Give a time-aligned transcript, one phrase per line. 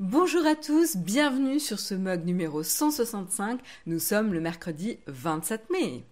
[0.00, 3.60] Bonjour à tous, bienvenue sur ce mug numéro 165.
[3.84, 6.04] Nous sommes le mercredi 27 mai.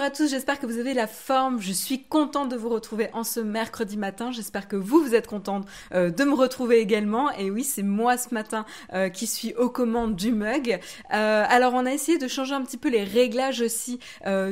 [0.00, 1.60] Bonjour à tous, j'espère que vous avez la forme.
[1.60, 4.32] Je suis contente de vous retrouver en ce mercredi matin.
[4.32, 7.30] J'espère que vous, vous êtes contente euh, de me retrouver également.
[7.32, 8.64] Et oui, c'est moi ce matin
[8.94, 10.80] euh, qui suis aux commandes du mug.
[11.12, 14.00] Euh, alors, on a essayé de changer un petit peu les réglages aussi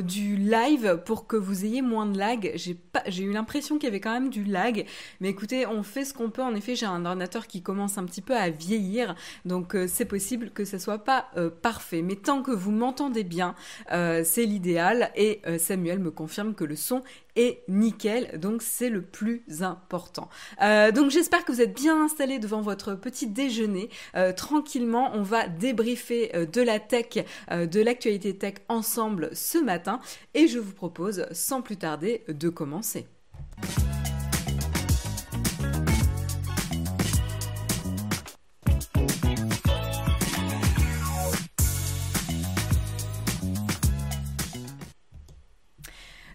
[0.03, 2.51] du live pour que vous ayez moins de lag.
[2.53, 4.85] J'ai pas, j'ai eu l'impression qu'il y avait quand même du lag.
[5.19, 6.43] Mais écoutez, on fait ce qu'on peut.
[6.43, 9.15] En effet, j'ai un ordinateur qui commence un petit peu à vieillir.
[9.45, 11.31] Donc, c'est possible que ce soit pas
[11.63, 12.03] parfait.
[12.03, 13.55] Mais tant que vous m'entendez bien,
[13.89, 17.03] c'est l'idéal et euh, Samuel me confirme que le son
[17.35, 20.29] est nickel, donc c'est le plus important.
[20.61, 23.89] Euh, donc j'espère que vous êtes bien installés devant votre petit déjeuner.
[24.15, 29.99] Euh, tranquillement, on va débriefer de la tech, de l'actualité tech ensemble ce matin
[30.33, 33.07] et je vous propose sans plus tarder de commencer.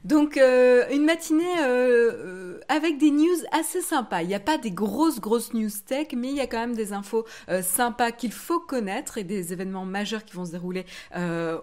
[0.05, 4.21] Donc euh, une matinée euh, euh, avec des news assez sympas.
[4.21, 6.75] Il n'y a pas des grosses grosses news tech, mais il y a quand même
[6.75, 7.25] des infos
[7.63, 10.85] sympas qu'il faut connaître et des événements majeurs qui vont se dérouler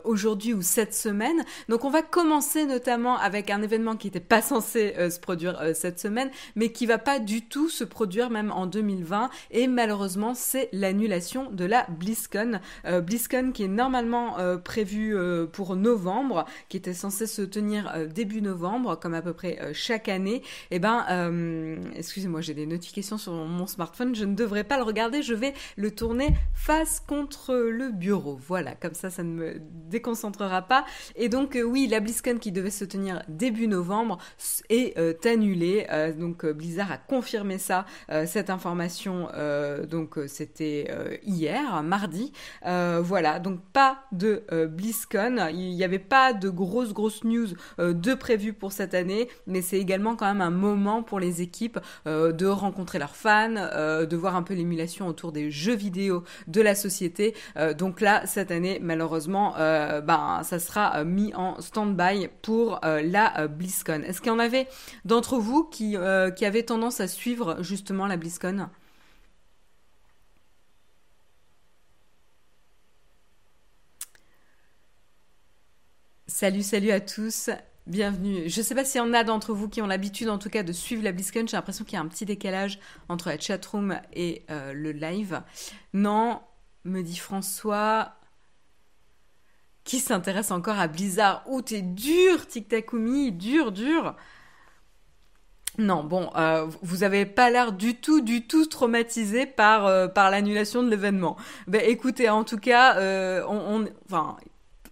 [0.04, 1.44] aujourd'hui ou cette semaine.
[1.70, 6.00] Donc on va commencer notamment avec un événement qui n'était pas censé se produire cette
[6.00, 9.30] semaine, mais qui va pas du tout se produire même en 2020.
[9.52, 12.60] Et malheureusement, c'est l'annulation de la BlizzCon.
[12.86, 15.16] BlizzCon qui est normalement prévue
[15.52, 20.08] pour novembre, qui était censé se tenir début novembre, comme à peu près euh, chaque
[20.08, 24.64] année, et eh ben, euh, excusez-moi, j'ai des notifications sur mon smartphone, je ne devrais
[24.64, 28.40] pas le regarder, je vais le tourner face contre le bureau.
[28.48, 30.86] Voilà, comme ça, ça ne me déconcentrera pas.
[31.16, 34.20] Et donc, euh, oui, la BlizzCon qui devait se tenir début novembre
[34.70, 35.88] est annulée.
[36.18, 37.86] donc, Blizzard a confirmé ça,
[38.26, 39.28] cette information.
[39.90, 42.32] donc, c'était hier, mardi.
[42.64, 45.50] voilà, donc pas de BlizzCon.
[45.52, 47.48] Il n'y avait pas de grosses grosses news
[47.80, 51.80] de prévu pour cette année, mais c'est également quand même un moment pour les équipes
[52.08, 56.24] euh, de rencontrer leurs fans, euh, de voir un peu l'émulation autour des jeux vidéo
[56.48, 57.36] de la société.
[57.58, 64.04] Euh, donc là, cette année, malheureusement, ben, ça sera mis en stand-by pour la BlizzCon.
[64.04, 64.68] Est-ce qu'il y en avait
[65.06, 65.98] d'entre vous qui,
[66.36, 68.68] qui avaient tendance à suivre justement la BlizzCon?
[76.28, 77.50] Salut, salut à tous.
[77.92, 78.48] Bienvenue.
[78.48, 80.50] Je ne sais pas s'il y en a d'entre vous qui ont l'habitude en tout
[80.50, 81.46] cas de suivre la BlizzCon.
[81.46, 82.80] J'ai l'impression qu'il y a un petit décalage
[83.10, 85.42] entre la chatroom et euh, le live.
[85.94, 86.40] Non,
[86.86, 88.14] me dit François.
[89.84, 94.16] Qui s'intéresse encore à Blizzard Ouh, t'es dur, Tic Takumi, dur, dur.
[95.78, 100.82] Non, bon, euh, vous avez pas l'air du tout, du tout traumatisé par euh, l'annulation
[100.82, 101.36] de l'événement.
[101.68, 102.96] Ben, écoutez, en tout cas,
[103.50, 104.38] on, on,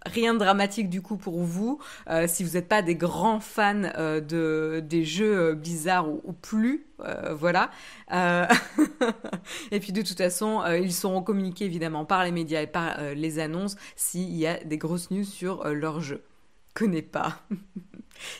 [0.06, 1.78] rien de dramatique du coup pour vous.
[2.08, 6.32] Euh, si vous n'êtes pas des grands fans euh, de, des jeux euh, bizarres ou,
[6.32, 6.86] plus,
[7.32, 7.70] voilà.
[9.70, 13.38] et puis de toute façon, ils seront communiqués évidemment par les médias et par les
[13.38, 16.22] annonces s'il y a des grosses news sur leur jeu.
[16.74, 17.40] Connais pas.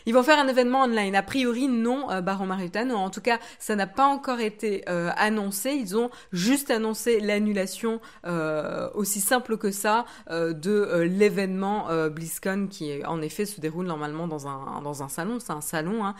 [0.07, 1.15] Ils vont faire un événement online.
[1.15, 4.85] A priori, non, euh, Baron Marutan, ou en tout cas, ça n'a pas encore été
[4.89, 5.71] euh, annoncé.
[5.71, 13.21] Ils ont juste annoncé l'annulation euh, aussi simple que ça de l'événement BlizzCon qui, en
[13.23, 15.39] effet, se déroule normalement dans un dans un salon.
[15.41, 16.15] C'est un salon hein,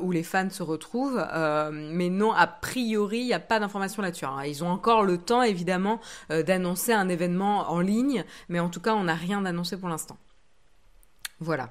[0.00, 1.24] où les fans se retrouvent.
[1.72, 4.26] mais non, a priori, il n'y a pas d'information là-dessus.
[4.46, 8.94] Ils ont encore le temps, évidemment, d'annoncer un événement en ligne, mais en tout cas,
[8.94, 10.16] on n'a rien d'annoncé pour l'instant.
[11.40, 11.70] Voilà.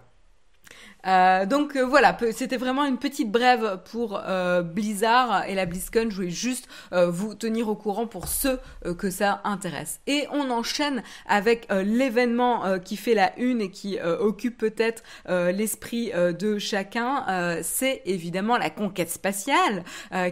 [1.07, 6.07] Euh, donc euh, voilà, c'était vraiment une petite brève pour euh, Blizzard et la BlizzCon.
[6.09, 8.59] Je voulais juste vous tenir au courant pour ceux
[8.97, 10.01] que ça intéresse.
[10.07, 16.57] Et on enchaîne avec l'événement qui fait la une et qui occupe peut-être l'esprit de
[16.57, 17.59] chacun.
[17.61, 19.83] C'est évidemment la conquête spatiale.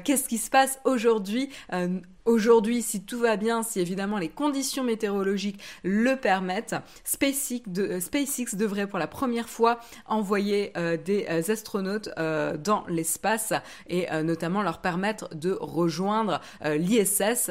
[0.03, 1.49] Qu'est-ce qui se passe aujourd'hui?
[2.27, 6.75] Aujourd'hui, si tout va bien, si évidemment les conditions météorologiques le permettent,
[7.05, 7.61] SpaceX,
[8.01, 13.53] SpaceX devrait pour la première fois envoyer euh, des euh, astronautes euh, dans l'espace
[13.87, 17.49] et notamment leur permettre de rejoindre l'ISS.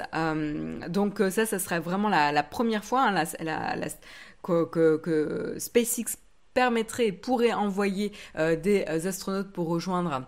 [0.89, 3.09] donc ça, ça serait vraiment la, première fois.
[3.09, 3.77] Hein, la,
[4.43, 6.19] que, SpaceX
[6.53, 10.27] permettrait et pourrait envoyer des astronautes pour rejoindre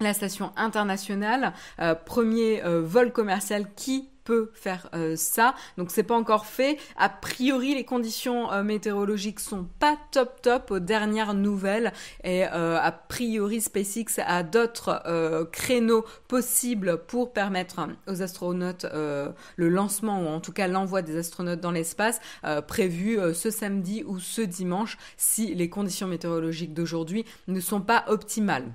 [0.00, 1.52] la station internationale,
[2.04, 5.54] premier vol commercial qui peut faire euh, ça.
[5.78, 6.76] Donc c'est pas encore fait.
[6.96, 11.92] A priori, les conditions euh, météorologiques sont pas top top aux dernières nouvelles
[12.24, 15.04] et euh, a priori SpaceX a d'autres
[15.52, 21.60] créneaux possibles pour permettre aux astronautes le lancement ou en tout cas l'envoi des astronautes
[21.60, 22.20] dans l'espace
[22.66, 28.72] prévu ce samedi ou ce dimanche si les conditions météorologiques d'aujourd'hui ne sont pas optimales.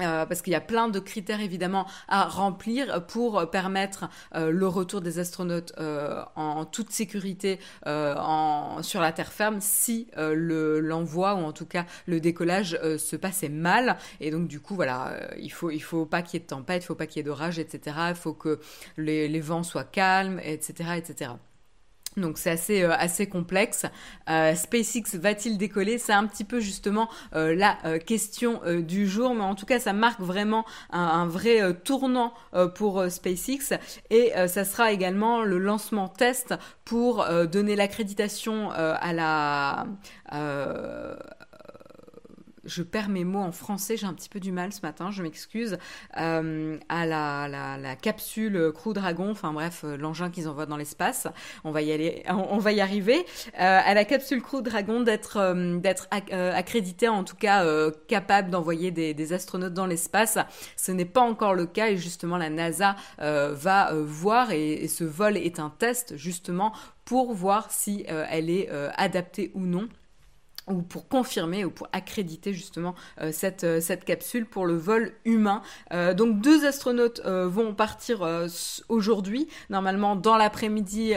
[0.00, 4.68] Euh, parce qu'il y a plein de critères évidemment à remplir pour permettre euh, le
[4.68, 11.52] retour des astronautes euh, en toute sécurité sur la terre ferme si l'envoi ou en
[11.52, 13.96] tout cas le décollage se passait mal.
[14.20, 16.82] Et donc du coup voilà il faut il faut pas qu'il y ait de tempête
[16.82, 18.60] il faut pas qu'il y ait d'orage etc il faut que
[18.96, 21.32] les, les vents soient calmes etc etc
[22.16, 23.84] donc c'est assez euh, assez complexe.
[24.30, 25.98] Euh, SpaceX va-t-il décoller?
[25.98, 29.92] C'est un petit peu justement euh, la question du jour, mais en tout cas ça
[29.92, 32.32] marque vraiment un, vrai tournant
[32.74, 33.78] pour SpaceX.
[34.10, 36.54] Et ça sera également le lancement test
[36.84, 39.86] pour donner l'accréditation à la
[42.66, 45.22] je perds mes mots en français, j'ai un petit peu du mal ce matin, je
[45.22, 45.78] m'excuse,
[46.18, 51.26] euh, à la, capsule Crew Dragon, enfin bref, euh, l'engin qu'ils envoient dans l'espace,
[51.64, 53.24] on va y aller, on, va y arriver,
[53.58, 55.38] euh, à la capsule Crew Dragon d'être
[56.10, 57.64] accrédité, en tout cas
[58.08, 60.38] capable d'envoyer des, astronautes dans l'espace.
[60.76, 65.36] Ce n'est pas encore le cas et justement la NASA va voir et, ce vol
[65.36, 66.72] est un test justement
[67.04, 69.88] pour voir si elle est adaptée ou non
[70.68, 75.12] ou pour confirmer ou pour accréditer justement euh, cette, euh, cette capsule pour le vol
[75.24, 75.62] humain.
[75.92, 78.26] Euh, donc deux astronautes vont partir
[78.88, 81.14] aujourd'hui, normalement dans l'après-midi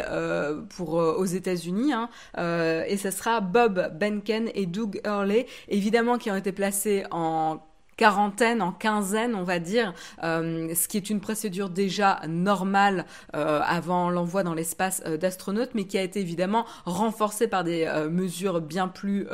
[0.69, 6.35] pour aux États-Unis, hein, et ce sera Bob Benken et Doug Hurley, évidemment qui ont
[6.35, 7.59] été placés en
[7.99, 9.93] quarantaine, en quinzaine, on va dire,
[10.23, 13.05] euh, ce qui est une procédure déjà normale
[13.35, 17.85] euh, avant l'envoi dans l'espace euh, d'astronautes, mais qui a été évidemment renforcée par des
[18.09, 19.27] mesures bien plus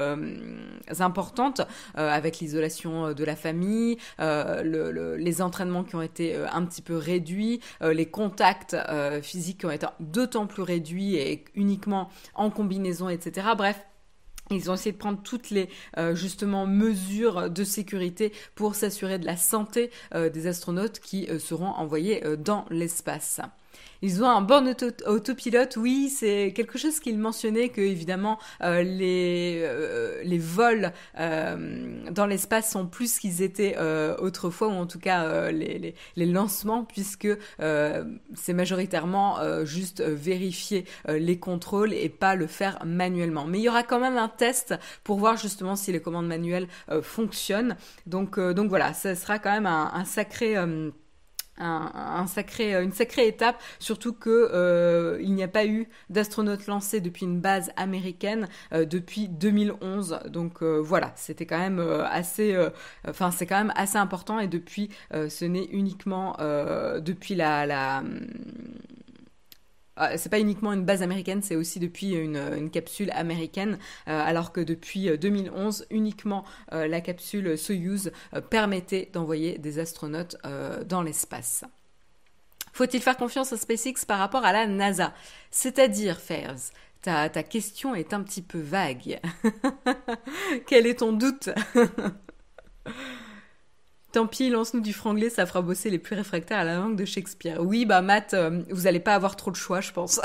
[1.00, 1.62] importantes,
[1.94, 8.06] avec l'isolation de la famille, les entraînements qui ont été un petit peu réduits, les
[8.08, 8.76] contacts
[9.22, 13.48] physiques qui ont été d'autant plus réduits et uniquement en combinaison, etc.
[13.56, 13.80] Bref,
[14.52, 19.26] ils ont essayé de prendre toutes les euh, justement mesures de sécurité pour s'assurer de
[19.26, 23.42] la santé euh, des astronautes qui euh, seront envoyés dans l'espace.
[24.02, 24.76] Ils ont un bon
[25.06, 32.02] autopilote, oui, c'est quelque chose qu'il mentionnait que évidemment euh, les euh, les vols euh,
[32.12, 33.76] dans l'espace sont plus qu'ils étaient
[34.20, 37.28] autrefois ou en tout cas les, les, lancements puisque
[37.60, 43.46] c'est majoritairement juste vérifier les contrôles et pas le faire manuellement.
[43.46, 46.68] Mais il y aura quand même un test pour voir justement si les commandes manuelles
[47.02, 47.76] fonctionnent.
[48.06, 50.56] Donc donc voilà, ça sera quand même un, un sacré
[51.58, 57.02] un, sacré, une sacrée étape, surtout que euh, il n'y a pas eu d'astronautes lancés
[57.02, 60.20] depuis une base américaine euh, depuis 2011.
[60.28, 62.58] Donc euh, voilà, c'était quand même assez,
[63.08, 68.04] enfin c'est quand même assez important et depuis, ce n'est uniquement depuis la, la
[70.18, 74.62] c'est pas uniquement une base américaine, c'est aussi depuis une, capsule américaine, euh, alors que
[74.62, 78.12] depuis 2011, euh, uniquement euh, la capsule Soyuz
[78.50, 80.38] permettait d'envoyer des astronautes
[80.88, 81.64] dans l'espace.
[82.74, 85.14] Faut-il faire confiance à SpaceX par rapport à la NASA?
[85.50, 86.56] C'est-à-dire, Fairs,
[87.02, 89.22] ta, ta question est un petit peu vague.
[90.68, 91.50] Quel est ton doute?
[94.16, 97.04] Tant pis, lance-nous du franglais, ça fera bosser les plus réfractaires à la langue de
[97.04, 97.58] Shakespeare.
[97.60, 100.22] Oui, bah Matt, euh, vous allez pas avoir trop de choix, je pense.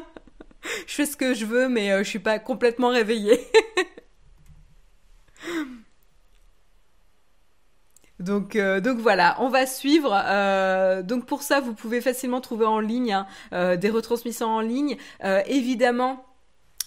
[0.86, 3.38] je fais ce que je veux, mais euh, je suis pas complètement réveillée.
[8.20, 10.10] Donc, euh, donc voilà, on va suivre.
[11.02, 13.12] donc pour ça, vous pouvez facilement trouver en ligne
[13.50, 14.98] hein, des retransmissions en ligne.
[15.46, 16.29] évidemment,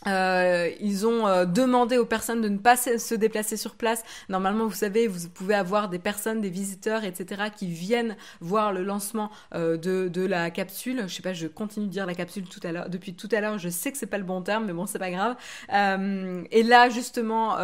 [0.07, 4.03] euh, ils ont euh, demandé aux personnes de ne pas se déplacer sur place.
[4.29, 8.83] Normalement, vous savez, vous pouvez avoir des personnes, des visiteurs, etc., qui viennent voir le
[8.83, 11.03] lancement euh, de, de, la capsule.
[11.07, 12.89] Je sais pas, je continue de dire la capsule tout à l'heure.
[12.89, 15.00] Depuis tout à l'heure, je sais que c'est pas le bon terme, mais bon, c'est
[15.00, 15.36] pas grave.
[15.74, 17.57] Euh, et là, justement,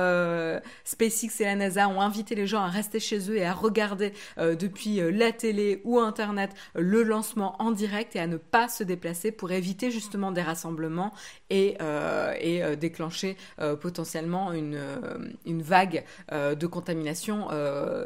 [0.84, 4.14] SpaceX et la NASA ont invité les gens à rester chez eux et à regarder
[4.38, 9.32] depuis la télé ou Internet le lancement en direct et à ne pas se déplacer
[9.32, 11.14] pour éviter justement des rassemblements
[11.50, 14.80] et euh, et euh, déclencher euh, potentiellement une,
[15.46, 17.48] une vague de contamination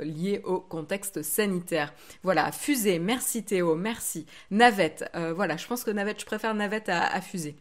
[0.01, 1.94] liée au contexte sanitaire.
[2.24, 4.25] Voilà, fusée, merci Théo, merci.
[4.51, 7.56] Navette, voilà, je pense que navette, je préfère navette à, fusée.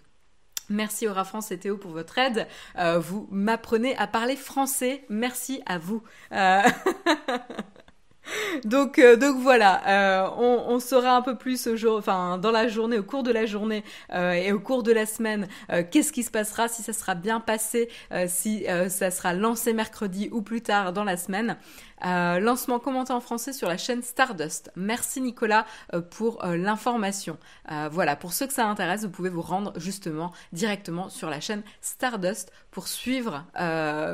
[0.69, 2.47] Merci Aura France et Théo pour votre aide.
[2.79, 5.05] Euh, vous m'apprenez à parler français.
[5.09, 6.03] Merci à vous.
[6.33, 6.63] Euh,
[8.65, 12.69] donc, euh, donc voilà, on, on, saura un peu plus au jour, enfin dans la
[12.69, 15.49] journée, au cours de la journée et au cours de la semaine,
[15.91, 17.89] qu'est-ce qui se passera, si ça sera bien passé,
[18.27, 21.57] si ça sera lancé mercredi ou plus tard dans la semaine.
[22.05, 24.73] Euh, lancement commenté en français sur la chaîne Stardust.
[24.75, 27.39] Merci Nicolas euh, pour euh, l'information.
[27.91, 31.63] voilà, pour ceux que ça intéresse, vous pouvez vous rendre justement directement sur la chaîne
[31.81, 33.45] Stardust pour suivre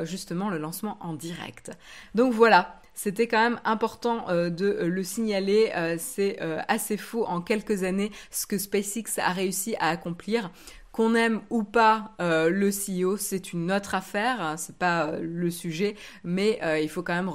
[0.03, 1.71] justement le lancement en direct.
[2.15, 5.71] Donc voilà, c'était quand même important de le signaler.
[5.99, 6.37] c'est
[6.67, 10.51] assez fou en quelques années ce que SpaceX a réussi à accomplir.
[10.99, 15.19] Qu'on aime ou pas euh, le CEO, c'est une autre affaire, hein, c'est pas euh,
[15.21, 17.31] le sujet, mais euh, il faut quand même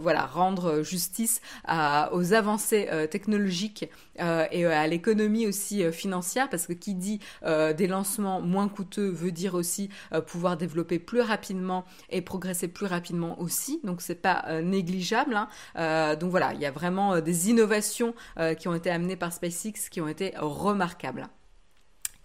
[0.00, 7.20] voilà rendre justice aux avancées technologiques et à l'économie aussi financière, parce que qui dit
[7.44, 9.88] des lancements moins coûteux veut dire aussi
[10.26, 15.38] pouvoir développer plus rapidement et progresser plus rapidement aussi, donc c'est pas négligeable.
[15.76, 16.16] Hein.
[16.16, 18.14] donc voilà, il y a vraiment des innovations
[18.58, 21.28] qui ont été amenées par SpaceX qui ont été remarquables.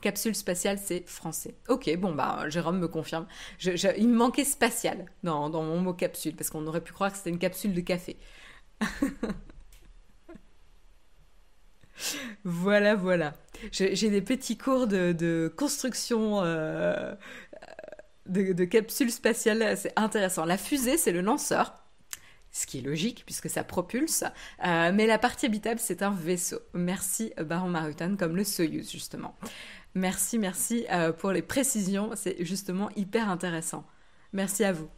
[0.02, 1.56] Capsule spatiale, c'est français.
[1.70, 3.28] Ok, bon, bah, Jérôme me confirme.
[3.64, 7.30] il me manquait spatial dans, mon mot capsule, parce qu'on aurait pu croire que c'était
[7.30, 8.18] une capsule de café.
[12.44, 13.34] voilà, voilà.
[13.72, 17.14] J'ai des petits cours de, construction euh,
[18.26, 20.46] de, de capsules spatiales, c'est intéressant.
[20.46, 21.82] La fusée, c'est le lanceur
[22.52, 24.24] ce qui est logique puisque ça propulse.
[24.66, 26.60] Euh, mais la partie habitable, c'est un vaisseau.
[26.74, 29.36] Merci Baron Marutan, comme le Soyuz justement.
[29.94, 32.12] Merci, merci euh, pour les précisions.
[32.16, 33.86] C'est justement hyper intéressant.
[34.34, 34.90] Merci à vous.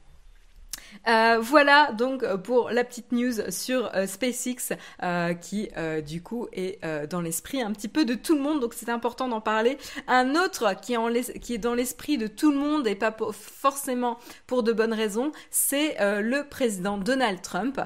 [1.07, 5.69] Euh, voilà donc pour la petite news sur euh, SpaceX euh, qui
[6.05, 9.27] du coup est dans l'esprit un petit peu de tout le monde donc c'est important
[9.27, 9.77] d'en parler.
[10.07, 14.71] Un autre qui est, dans l'esprit de tout le monde et pas forcément pour de
[14.71, 17.79] bonnes raisons, c'est le président Donald Trump.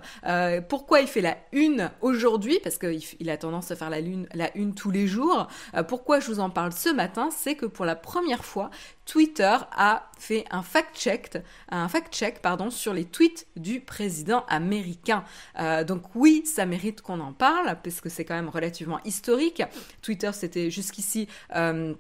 [0.70, 2.60] pourquoi il fait la une aujourd'hui?
[2.64, 4.00] Parce qu'il il a tendance à faire la,
[4.34, 5.48] la une tous les jours.
[5.88, 7.30] pourquoi je vous en parle ce matin?
[7.36, 8.70] C'est que pour la première fois,
[9.08, 11.38] Twitter a fait un fact-check,
[11.70, 15.24] un fact-check sur les tweets du président américain.
[15.60, 19.64] Euh, donc oui, ça mérite qu'on en parle parce que c'est quand même relativement historique.
[20.02, 21.94] Twitter, c'était jusqu'ici euh,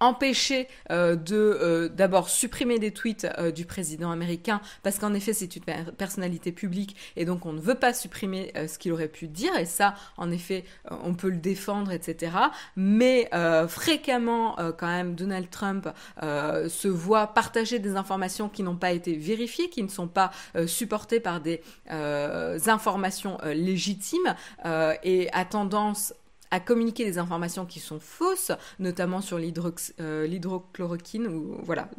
[0.00, 5.32] empêcher euh, de euh, d'abord supprimer des tweets euh, du président américain parce qu'en effet
[5.32, 5.62] c'est une
[5.96, 9.64] personnalité publique et donc on ne veut pas supprimer ce qu'il aurait pu dire et
[9.64, 12.32] ça en effet on peut le défendre etc
[12.76, 13.30] mais
[13.68, 15.88] fréquemment quand même Donald Trump
[16.20, 20.30] se voit partager des informations qui n'ont pas été vérifiées qui ne sont pas
[20.66, 26.14] supportées par des informations légitimes et a tendance
[26.50, 31.26] à communiquer des informations qui sont fausses, notamment sur euh, l'hydrochloroquine,
[31.62, 31.90] voilà,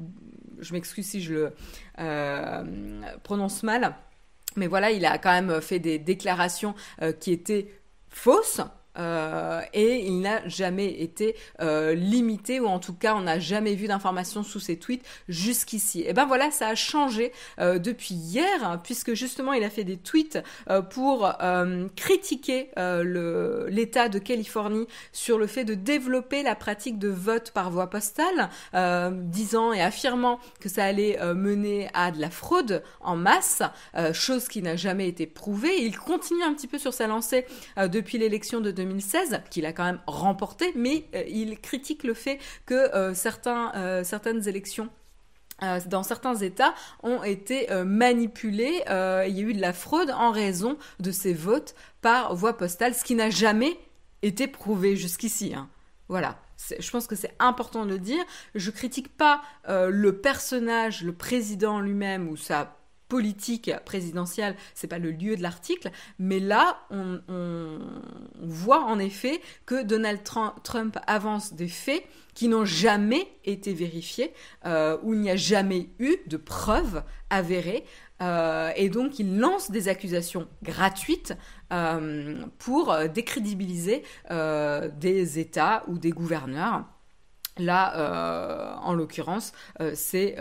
[0.59, 1.53] je m'excuse si je le
[1.99, 2.63] euh,
[3.23, 3.95] prononce mal,
[4.55, 7.71] mais voilà, il a quand même fait des déclarations euh, qui étaient
[8.09, 8.61] fausses,
[8.97, 13.75] euh, et il n'a jamais été euh, limité ou en tout cas on n'a jamais
[13.75, 16.03] vu d'informations sous ses tweets jusqu'ici.
[16.05, 19.97] Et ben voilà, ça a changé euh, depuis hier puisque justement il a fait des
[19.97, 20.39] tweets
[20.89, 21.31] pour
[21.95, 27.89] critiquer l'État de Californie sur le fait de développer la pratique de vote par voie
[27.89, 28.49] postale,
[29.11, 33.61] disant et affirmant que ça allait mener à de la fraude en masse,
[34.13, 35.83] chose qui n'a jamais été prouvée.
[35.83, 37.45] Il continue un petit peu sur sa lancée
[37.77, 42.39] depuis l'élection de 2016, qu'il a quand même remporté, mais euh, il critique le fait
[42.65, 44.89] que euh, euh, certaines élections
[45.87, 50.77] dans certains États ont été manipulées, il y a eu de la fraude en raison
[51.01, 53.77] de ces votes par voie postale, ce qui n'a jamais
[54.21, 55.53] été prouvé jusqu'ici.
[55.53, 55.67] Hein.
[56.07, 56.39] Voilà.
[56.79, 58.23] Je pense que c'est important de le dire.
[58.55, 62.78] Je critique pas le personnage, le président lui-même ou sa
[63.09, 67.19] politique présidentielle, c'est pas le lieu de l'article, mais là, on,
[68.41, 74.31] voit en effet que Donald Trump avance des faits qui n'ont jamais été vérifiés,
[74.65, 77.83] euh, où il n'y a jamais eu de preuves avérées,
[78.21, 81.33] euh, et donc il lance des accusations gratuites
[81.73, 86.85] euh, pour décrédibiliser des États ou des gouverneurs.
[87.57, 89.51] Là, en l'occurrence,
[89.93, 90.37] c'est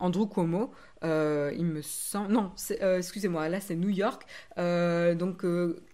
[0.00, 0.70] Andrew Cuomo,
[1.02, 2.32] euh, il me semble.
[2.32, 2.52] Non,
[2.82, 4.24] euh, excusez-moi, là c'est New York.
[4.58, 5.44] Euh, donc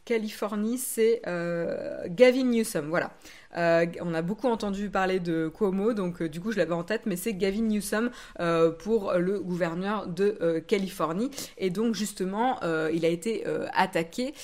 [0.04, 2.86] Californie, c'est Gavin Newsom.
[2.88, 3.12] Voilà.
[3.56, 6.84] Euh, on a beaucoup entendu parler de Cuomo, donc euh, du coup je l'avais en
[6.84, 8.10] tête, mais c'est Gavin Newsom
[8.40, 11.30] euh, pour le gouverneur de Californie.
[11.58, 12.60] Et donc justement,
[12.92, 14.34] il a été attaqué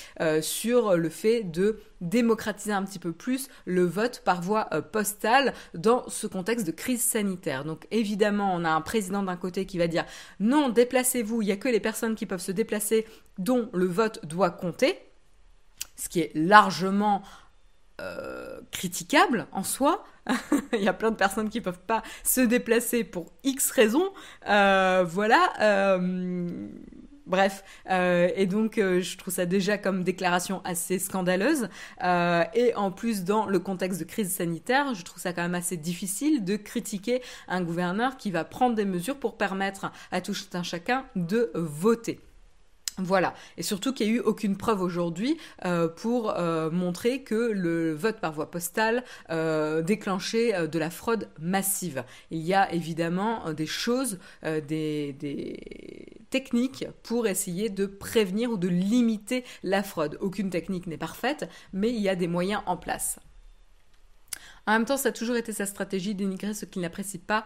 [0.41, 6.07] sur le fait de démocratiser un petit peu plus le vote par voie postale dans
[6.09, 7.65] ce contexte de crise sanitaire.
[7.65, 10.05] Donc évidemment, on a un président d'un côté qui va dire
[10.39, 13.05] non, déplacez-vous, il n'y a que les personnes qui peuvent se déplacer
[13.37, 14.97] dont le vote doit compter,
[15.95, 17.23] ce qui est largement
[18.03, 20.03] euh, critiquable en soi.
[20.73, 24.11] Il y a plein de personnes qui peuvent pas se déplacer pour X raisons.
[24.49, 25.53] Euh, voilà.
[25.61, 26.57] Euh,
[27.25, 31.69] bref, et donc je trouve ça déjà comme déclaration assez scandaleuse.
[32.01, 35.77] et en plus, dans le contexte de crise sanitaire, je trouve ça quand même assez
[35.77, 40.63] difficile de critiquer un gouverneur qui va prendre des mesures pour permettre à tout un
[40.63, 42.19] chacun de voter.
[42.97, 47.33] Voilà, et surtout qu'il n'y a eu aucune preuve aujourd'hui euh, pour euh, montrer que
[47.33, 52.03] le vote par voie postale euh, déclenchait de la fraude massive.
[52.29, 55.15] Il y a évidemment des choses, des,
[56.29, 60.17] techniques pour essayer de prévenir ou de limiter la fraude.
[60.21, 63.19] Aucune technique n'est parfaite, mais il y a des moyens en place.
[64.65, 67.45] En même temps, ça a toujours été sa stratégie d'énigrer ce qu'il n'apprécie pas,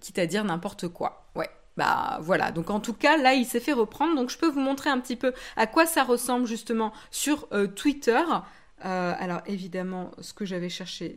[0.00, 1.30] quitte à dire n'importe quoi.
[1.34, 1.50] Ouais.
[1.76, 4.60] Bah voilà, donc en tout cas là il s'est fait reprendre, donc je peux vous
[4.60, 8.22] montrer un petit peu à quoi ça ressemble justement sur euh, Twitter.
[8.84, 11.16] Euh, alors évidemment ce que j'avais cherché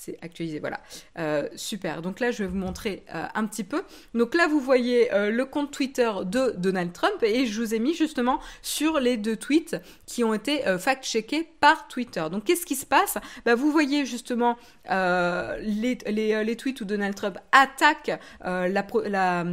[0.00, 0.80] c'est actualisé, voilà.
[1.18, 2.00] Euh, super.
[2.00, 3.82] Donc là, je vais vous montrer euh, un petit peu.
[4.14, 7.78] Donc là, vous voyez euh, le compte Twitter de Donald Trump et je vous ai
[7.78, 9.76] mis justement sur les deux tweets
[10.06, 12.24] qui ont été fact-checkés par Twitter.
[12.32, 13.18] Donc qu'est-ce qui se passe?
[13.44, 14.56] Bah, Vous voyez justement
[14.88, 18.82] les, tweets où Donald Trump attaque la,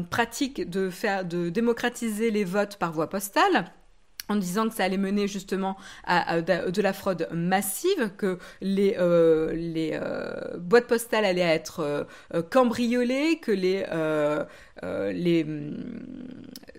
[0.09, 3.65] pratique de démocratiser les votes par voie postale
[4.29, 9.53] en disant que ça allait mener justement à, de la fraude massive, que les, euh,
[9.93, 13.85] euh, boîtes postales allaient être euh, cambriolées, que les,
[15.13, 15.45] les,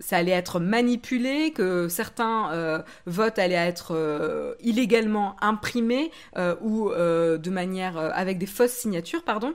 [0.01, 6.11] ça allait être manipulé, que certains votes allaient être illégalement imprimés
[6.61, 9.55] ou de manière avec des fausses signatures, pardon.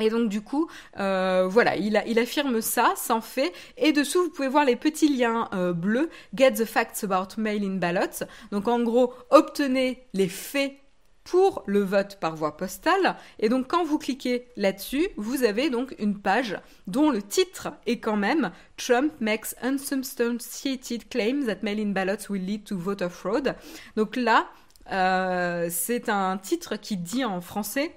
[0.00, 3.52] Et donc du coup, euh, voilà, il, affirme ça, s'en fait.
[3.76, 6.10] Et dessous, vous pouvez voir les petits liens euh, bleus.
[6.34, 8.24] Get the facts about mail-in ballots.
[8.50, 10.72] Donc en gros, obtenez les faits
[11.24, 13.16] pour le vote par voie postale.
[13.38, 17.98] Et donc quand vous cliquez là-dessus, vous avez donc une page dont le titre est
[17.98, 23.54] quand même Trump makes unsubstantiated claims that mail-in ballots will lead to voter fraud.
[23.96, 24.48] Donc là,
[24.90, 27.92] euh, c'est un titre qui dit en français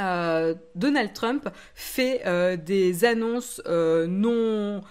[0.00, 4.82] euh, Donald Trump fait euh, des annonces euh, non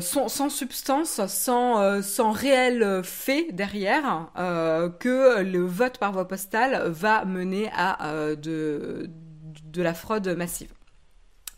[0.00, 4.30] sans, substance, sans, réel fait derrière,
[5.00, 9.08] que le vote par voie postale va mener à de
[9.76, 10.75] la fraude massive.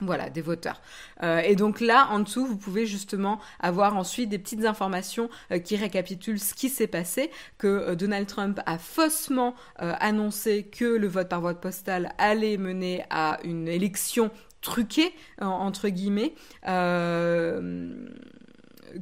[0.00, 0.80] Voilà, des voteurs.
[1.24, 5.58] Euh, et donc là, en dessous, vous pouvez justement avoir ensuite des petites informations euh,
[5.58, 11.08] qui récapitulent ce qui s'est passé, que euh, Donald Trump a faussement annoncé que le
[11.08, 14.30] vote par voie postale allait mener à une élection
[14.61, 16.34] truquée, entre guillemets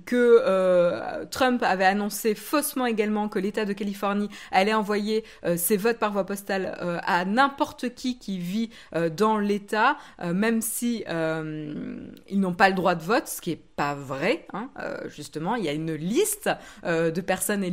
[0.04, 5.76] que euh, Trump avait annoncé faussement également que l'État de Californie allait envoyer euh, ses
[5.76, 8.70] votes par voie postale euh, à n'importe qui qui vit
[9.16, 13.94] dans l'État, même si ils n'ont pas le droit de vote, ce qui est pas
[13.94, 14.46] vrai.
[14.52, 14.70] Hein,
[15.08, 16.50] justement, il y a une liste
[16.84, 17.64] de personnes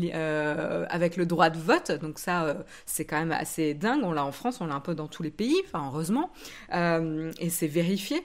[0.90, 4.02] avec le droit de vote, donc ça c'est quand même assez dingue.
[4.04, 6.32] On l'a en France, on l'a un peu dans tous les pays, enfin heureusement,
[6.72, 8.24] et c'est vérifié.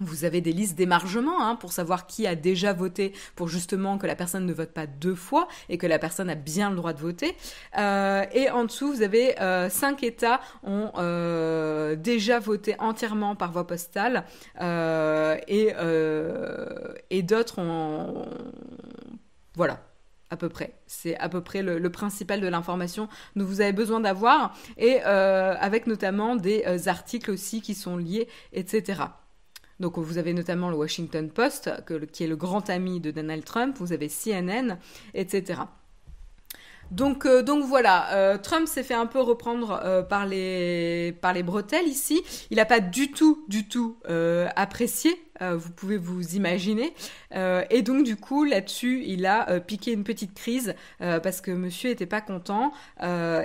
[0.00, 4.06] Vous avez des listes d'émargement hein, pour savoir qui a déjà voté pour justement que
[4.06, 6.92] la personne ne vote pas deux fois et que la personne a bien le droit
[6.92, 7.36] de voter.
[7.78, 13.50] Euh, et en dessous, vous avez euh, cinq États ont euh, déjà voté entièrement par
[13.52, 14.24] voie postale
[14.60, 15.74] et,
[17.10, 18.26] et d'autres ont...
[19.54, 19.80] Voilà,
[20.30, 20.74] à peu près.
[20.86, 25.86] C'est à peu près le, principal de l'information dont vous avez besoin d'avoir, et avec
[25.86, 29.02] notamment des articles aussi qui sont liés, etc.
[29.80, 31.70] Donc vous avez notamment le Washington Post,
[32.12, 34.78] qui est le grand ami de Donald Trump, vous avez CNN,
[35.14, 35.62] etc.
[36.90, 41.32] Donc, euh, donc voilà, euh, Trump s'est fait un peu reprendre euh, par, les, par
[41.32, 42.22] les bretelles ici.
[42.50, 43.96] Il n'a pas du tout, du tout
[44.56, 45.10] apprécié,
[45.40, 46.92] vous pouvez vous imaginer.
[47.32, 52.06] et donc du coup, là-dessus, il a piqué une petite crise parce que monsieur n'était
[52.06, 52.72] pas content.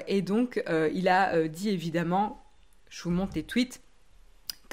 [0.08, 2.44] et donc, il a dit évidemment,
[2.90, 3.82] je vous montre les tweets,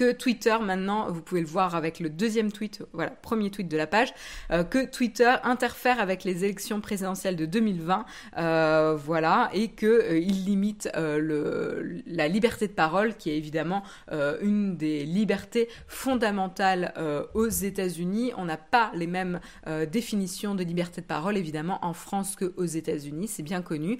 [0.00, 3.76] que Twitter maintenant, vous pouvez le voir avec le deuxième tweet, voilà, premier tweet de
[3.76, 4.14] la page,
[4.50, 8.06] euh, que Twitter interfère avec les élections présidentielles de 2020,
[8.38, 13.82] euh, voilà, et que euh, limite la liberté de parole, qui est évidemment
[14.40, 16.94] une des libertés fondamentales
[17.34, 18.32] aux États-Unis.
[18.38, 19.40] On n'a pas les mêmes
[19.90, 23.98] définitions de liberté de parole, évidemment, en France qu'aux États-Unis, c'est bien connu,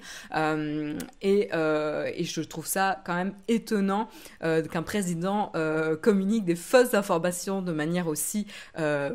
[1.21, 4.09] et, je trouve ça quand même étonnant
[4.41, 5.51] qu'un président
[5.95, 8.47] communique des fausses informations de manière aussi
[8.79, 9.11] euh,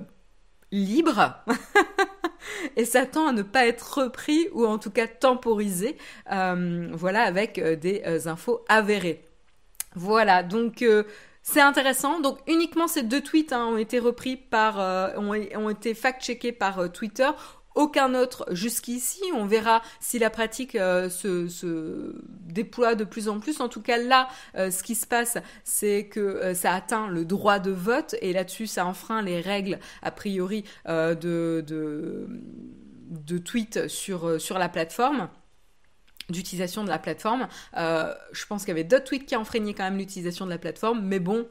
[0.73, 1.35] libre
[2.77, 5.97] et s'attend à ne pas être repris ou en tout cas temporisé,
[6.33, 9.23] euh, voilà, avec euh, des infos avérées.
[9.95, 10.85] Voilà, donc
[11.43, 12.21] c'est intéressant.
[12.21, 14.77] Donc uniquement ces deux tweets hein, ont été repris par,
[15.17, 17.31] ont, ont, été fact-checkés par Twitter
[17.77, 19.21] aucun autre jusqu'ici.
[19.35, 23.61] On verra si la pratique euh, se, déploie de plus en plus.
[23.61, 27.25] En tout cas, là, euh, ce qui se passe, c'est que euh, ça atteint le
[27.25, 34.41] droit de vote et là-dessus, ça enfreint les règles, a priori, de, de, tweet sur,
[34.41, 35.29] sur la plateforme
[36.31, 37.47] d'utilisation de la plateforme.
[37.75, 41.03] je pense qu'il y avait d'autres tweets qui enfreignaient quand même l'utilisation de la plateforme,
[41.05, 41.47] mais bon,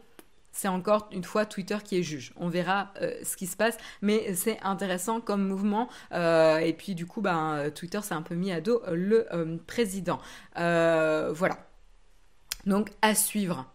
[0.55, 2.31] c'est encore une fois Twitter qui est juge.
[2.37, 5.89] On verra euh, ce qui se passe, mais c'est intéressant comme mouvement.
[6.13, 9.57] Euh, et puis du coup, ben, Twitter s'est un peu mis à dos le euh,
[9.67, 10.21] président.
[10.55, 11.57] voilà.
[12.65, 13.69] Donc à suivre.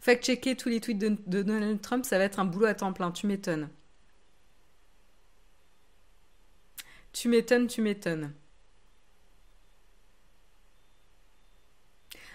[0.00, 3.10] Fact-checker tous les tweets de, Donald Trump, ça va être un boulot à temps plein,
[3.10, 3.68] tu m'étonnes.
[7.12, 8.32] Tu m'étonnes, tu m'étonnes.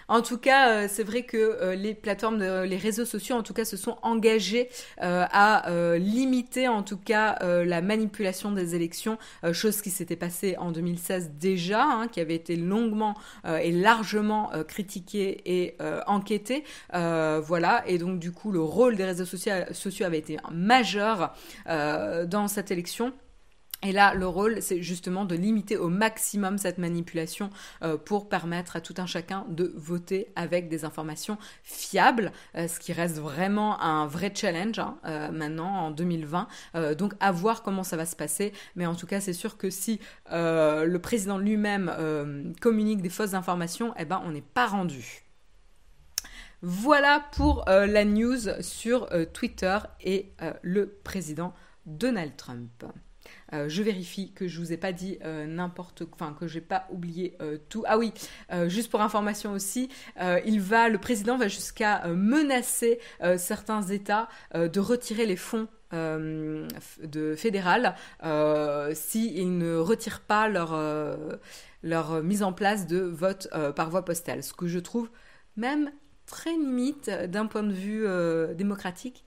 [0.08, 3.54] En tout cas, euh, c'est vrai que euh, les plateformes, les réseaux sociaux, en tout
[3.54, 4.68] cas, se sont engagés
[5.02, 9.18] euh, à limiter, en tout cas, la manipulation des élections,
[9.52, 13.14] chose qui s'était passée en 2016 déjà, hein, qui avait été longuement
[13.46, 16.64] et largement critiquée et enquêtée.
[16.92, 21.34] voilà, et donc du coup, le rôle des réseaux sociaux, sociaux avait été majeur
[21.66, 23.12] dans cette élection.
[23.84, 27.50] Et là, le rôle, c'est justement de limiter au maximum cette manipulation
[27.82, 32.78] euh, pour permettre à tout un chacun de voter avec des informations fiables, euh, ce
[32.78, 36.46] qui reste vraiment un vrai challenge hein, euh, maintenant en 2020.
[36.96, 39.70] donc à voir comment ça va se passer, mais en tout cas, c'est sûr que
[39.70, 45.24] si le président lui-même communique des fausses informations, eh ben on n'est pas rendu.
[46.62, 51.52] Voilà pour la news sur Twitter et le président
[51.86, 52.84] Donald Trump.
[53.52, 56.60] Euh, je vérifie que je vous ai pas dit euh, n'importe quoi, enfin que j'ai
[56.60, 57.84] pas oublié euh, tout.
[57.86, 58.12] Ah oui,
[58.66, 59.88] juste pour information aussi,
[60.44, 62.98] il va, le président va jusqu'à menacer
[63.36, 67.94] certains États de retirer les fonds de fédéral
[68.94, 70.78] s'ils ne retirent pas leur,
[71.82, 74.42] leur mise en place de vote par voie postale.
[74.42, 75.10] Ce que je trouve
[75.56, 75.90] même
[76.26, 78.06] très limite d'un point de vue
[78.54, 79.24] démocratique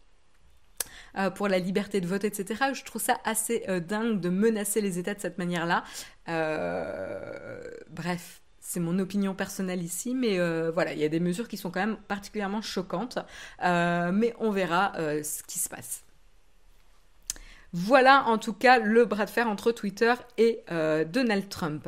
[1.17, 2.65] euh, pour la liberté de vote, etc.
[2.73, 5.83] Je trouve ça assez euh, dingue de menacer les États de cette manière-là.
[6.29, 8.41] Euh, bref.
[8.59, 10.39] C'est mon opinion personnelle ici, mais
[10.71, 13.19] voilà, il y a des mesures qui sont quand même particulièrement choquantes,
[13.61, 16.03] mais on verra ce qui se passe.
[17.73, 20.63] Voilà en tout cas le bras de fer entre Twitter et
[21.11, 21.87] Donald Trump.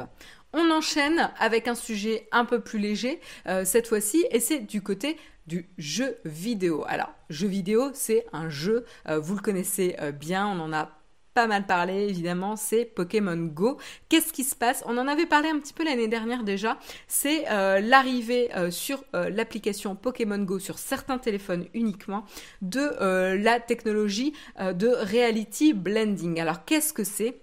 [0.59, 3.21] On enchaîne avec un sujet un peu plus léger
[3.63, 5.17] cette fois-ci, et c'est du côté
[5.47, 6.83] du jeu vidéo.
[6.87, 10.91] Alors, jeu vidéo, c'est un jeu, euh, vous le connaissez euh, bien, on en a
[11.33, 13.77] pas mal parlé évidemment, c'est Pokémon Go.
[14.09, 14.83] Qu'est-ce qui se passe?
[14.87, 16.79] On en avait parlé un petit peu l'année dernière déjà.
[17.07, 22.25] C'est euh, l'arrivée sur l'application Pokémon Go sur certains téléphones uniquement
[22.63, 26.39] de la technologie de reality blending.
[26.39, 27.37] Alors qu'est-ce que c'est?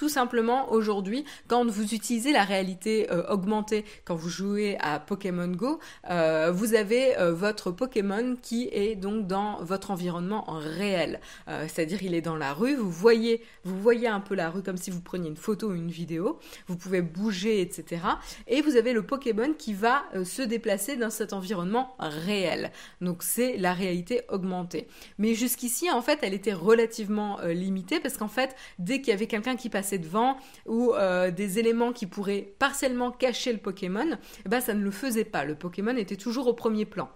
[0.00, 5.48] Tout simplement, aujourd'hui, quand vous utilisez la réalité euh, augmentée, quand vous jouez à Pokémon
[5.48, 11.20] Go, euh, vous avez euh, votre Pokémon qui est donc dans votre environnement réel.
[11.46, 14.78] C'est-à-dire, il est dans la rue, vous voyez, vous voyez un peu la rue comme
[14.78, 18.02] si vous preniez une photo ou une vidéo, vous pouvez bouger, etc.
[18.46, 22.72] Et vous avez le Pokémon qui va se déplacer dans cet environnement réel.
[23.02, 24.86] Donc, c'est la réalité augmentée.
[25.18, 29.26] Mais jusqu'ici, en fait, elle était relativement limitée parce qu'en fait, dès qu'il y avait
[29.26, 34.48] quelqu'un qui passait devant ou euh, des éléments qui pourraient partiellement cacher le Pokémon, eh
[34.48, 35.44] ben ça ne le faisait pas.
[35.44, 37.08] Le Pokémon était toujours au premier plan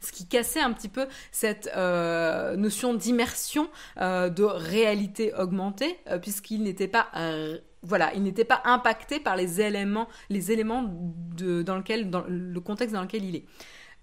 [0.00, 3.70] ce qui cassait un petit peu cette euh, notion d'immersion,
[4.02, 7.08] euh, de réalité augmentée, puisqu'il n'était pas
[7.80, 11.76] voilà, il n'était pas impacté par les éléments, dans
[12.28, 13.44] le contexte dans lequel il est.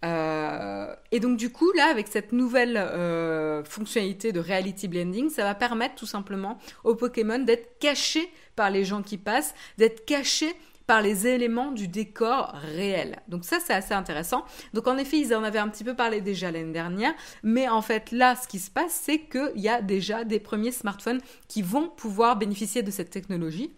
[0.04, 5.44] Euh, et donc du coup, là, avec cette nouvelle euh, fonctionnalité de reality blending, ça
[5.44, 10.54] va permettre tout simplement aux Pokémon d'être cachés par les gens qui passent, d'être cachés
[10.88, 13.20] par les éléments du décor réel.
[13.28, 14.44] Donc ça, c'est assez intéressant.
[14.74, 17.82] Donc en effet, ils en avaient un petit peu parlé déjà l'année dernière, mais en
[17.82, 21.62] fait là, ce qui se passe, c'est qu'il y a déjà des premiers smartphones qui
[21.62, 23.72] vont pouvoir bénéficier de cette technologie.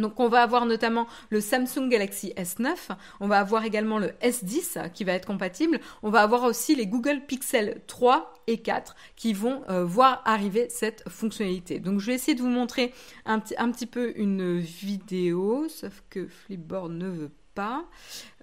[0.00, 2.74] Donc on va avoir notamment le Samsung Galaxy S9,
[3.20, 6.86] on va avoir également le S10 qui va être compatible, on va avoir aussi les
[6.86, 11.78] Google Pixel 3 et 4 qui vont euh, voir arriver cette fonctionnalité.
[11.78, 12.92] Donc je vais essayer de vous montrer
[13.24, 17.84] un, petit peu une vidéo, sauf que Flipboard ne veut pas.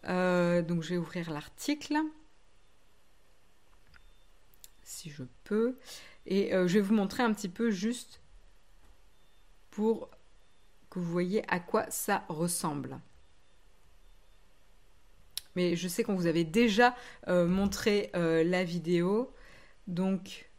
[0.05, 1.97] Euh, donc je vais ouvrir l'article,
[4.83, 5.77] si je peux,
[6.25, 8.21] et euh, je vais vous montrer un petit peu juste
[9.71, 10.09] pour
[10.97, 12.99] vous voyez à quoi ça ressemble.
[15.55, 16.95] Mais je sais qu'on vous avait déjà
[17.27, 19.31] euh, montré euh, la vidéo,
[19.87, 20.49] donc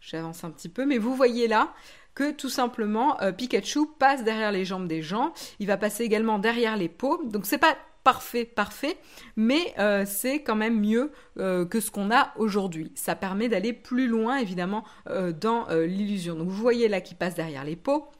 [0.00, 1.72] j'avance un petit peu, mais vous voyez là
[2.14, 6.38] que tout simplement euh, Pikachu passe derrière les jambes des gens, il va passer également
[6.38, 8.98] derrière les peaux, donc c'est pas parfait, parfait,
[9.34, 12.92] mais c'est quand même mieux que ce qu'on a aujourd'hui.
[12.94, 16.34] Ça permet d'aller plus loin, évidemment, dans l'illusion.
[16.34, 18.10] Donc vous voyez là qu'il passe derrière les peaux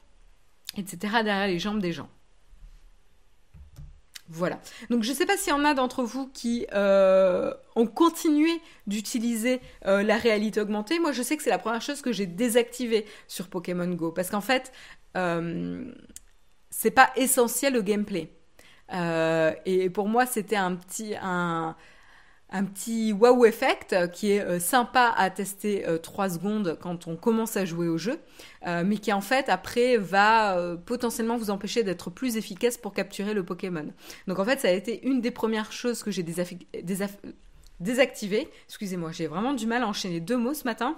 [0.75, 0.97] etc.
[1.23, 2.09] derrière les jambes des gens.
[4.27, 4.59] Voilà.
[4.89, 8.49] Donc je ne sais pas s'il y en a d'entre vous qui euh, ont continué
[8.87, 10.99] d'utiliser euh, la réalité augmentée.
[10.99, 14.31] Moi, je sais que c'est la première chose que j'ai désactivée sur Pokémon Go parce
[14.31, 14.71] qu'en fait,
[15.15, 15.85] euh,
[16.71, 18.31] c'est pas essentiel au gameplay.
[19.65, 21.13] et pour moi, c'était un petit
[22.51, 27.07] un petit wow effect euh, qui est euh, sympa à tester 3 euh, secondes quand
[27.07, 28.19] on commence à jouer au jeu,
[28.65, 33.43] mais qui en fait après va potentiellement vous empêcher d'être plus efficace pour capturer le
[33.43, 33.87] Pokémon.
[34.27, 36.23] Donc en fait ça a été une des premières choses que j'ai
[37.79, 38.49] désactivées.
[38.67, 40.97] Excusez-moi, j'ai vraiment du mal à enchaîner deux mots ce matin.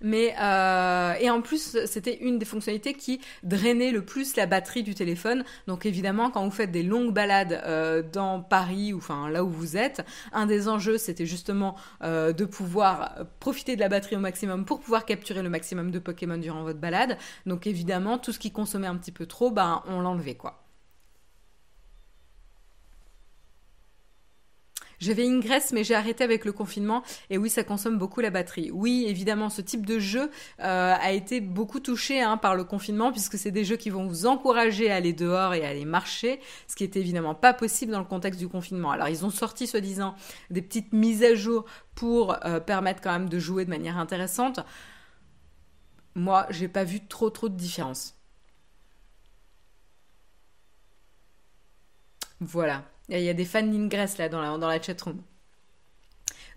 [0.00, 4.82] Mais euh, et en plus, c'était une des fonctionnalités qui drainait le plus la batterie
[4.82, 5.44] du téléphone.
[5.66, 9.48] Donc évidemment, quand vous faites des longues balades euh, dans Paris ou enfin là où
[9.48, 14.20] vous êtes, un des enjeux c'était justement euh, de pouvoir profiter de la batterie au
[14.20, 17.18] maximum pour pouvoir capturer le maximum de Pokémon durant votre balade.
[17.46, 20.59] Donc évidemment, tout ce qui consommait un petit peu trop, ben on l'enlevait quoi.
[25.00, 27.02] J'avais Ingress, mais j'ai arrêté avec le confinement.
[27.30, 28.70] Et oui, ça consomme beaucoup la batterie.
[28.70, 33.10] Oui, évidemment, ce type de jeu euh, a été beaucoup touché hein, par le confinement,
[33.10, 36.38] puisque c'est des jeux qui vont vous encourager à aller dehors et à aller marcher,
[36.68, 38.90] ce qui est évidemment pas possible dans le contexte du confinement.
[38.90, 40.14] Alors, ils ont sorti, soi-disant,
[40.50, 44.60] des petites mises à jour pour euh, permettre quand même de jouer de manière intéressante.
[46.14, 48.16] Moi, j'ai pas vu trop trop de différence.
[52.40, 52.84] Voilà.
[53.10, 55.20] Il y a des fans d'Ingress là dans la, dans la chatroom.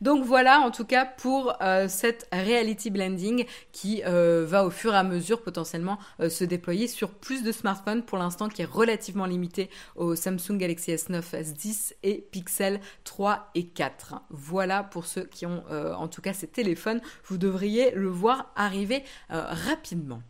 [0.04, 4.94] Donc voilà en tout cas pour euh, cette reality blending qui euh, va au fur
[4.94, 8.66] et à mesure potentiellement euh, se déployer sur plus de smartphones pour l'instant qui est
[8.66, 14.16] relativement limité au Samsung Galaxy S9, S10 et Pixel 3 et 4.
[14.30, 19.04] Voilà pour ceux qui ont en tout cas ces téléphones, vous devriez le voir arriver
[19.30, 20.22] rapidement.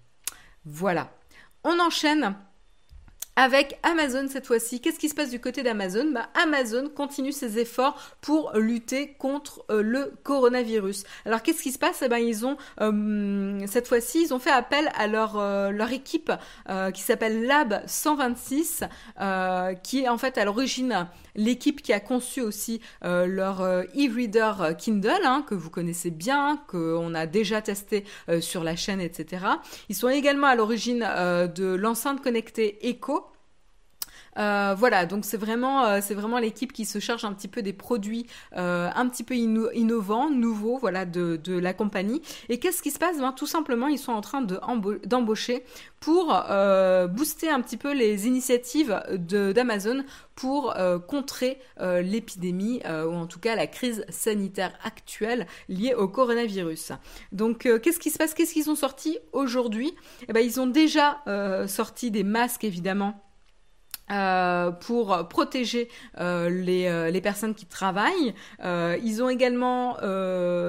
[0.66, 1.10] Voilà.
[1.64, 2.36] On enchaîne
[3.36, 4.80] avec Amazon cette fois-ci.
[4.80, 6.12] Qu'est-ce qui se passe du côté d'Amazon?
[6.12, 11.04] Bah, Amazon continue ses efforts pour lutter contre euh, le coronavirus.
[11.26, 12.04] Alors qu'est-ce qui se passe?
[12.04, 15.92] Eh ben, ils ont euh, cette fois-ci ils ont fait appel à leur euh, leur
[15.92, 16.32] équipe
[16.94, 18.84] qui s'appelle Lab 126
[19.84, 25.44] qui est en fait à l'origine l'équipe qui a conçu aussi leur e-reader Kindle hein,
[25.48, 28.06] que vous connaissez bien, qu'on a déjà testé
[28.40, 29.46] sur la chaîne, etc.
[29.90, 33.23] Ils sont également à l'origine de l'enceinte connectée Echo
[34.38, 37.62] euh, voilà, donc c'est vraiment, euh, c'est vraiment l'équipe qui se charge un petit peu
[37.62, 42.22] des produits euh, un petit peu innovants, nouveaux, voilà, de, de la compagnie.
[42.50, 43.18] Et qu'est-ce qui se passe?
[43.20, 45.64] Ben, Tout simplement, ils sont en train d'embaucher
[46.00, 46.26] pour
[47.12, 50.04] booster un petit peu les initiatives d'Amazon
[50.36, 50.76] pour
[51.08, 56.92] contrer l'épidémie ou en tout cas la crise sanitaire actuelle liée au coronavirus.
[57.32, 58.34] Donc qu'est-ce qui se passe?
[58.34, 59.94] Qu'est-ce qu'ils ont sorti aujourd'hui?
[60.28, 61.24] Eh ben ils ont déjà
[61.68, 63.24] sorti des masques évidemment
[64.12, 65.88] euh, pour protéger
[66.20, 68.34] euh, les, euh, les, personnes qui travaillent.
[68.62, 69.94] ils ont également,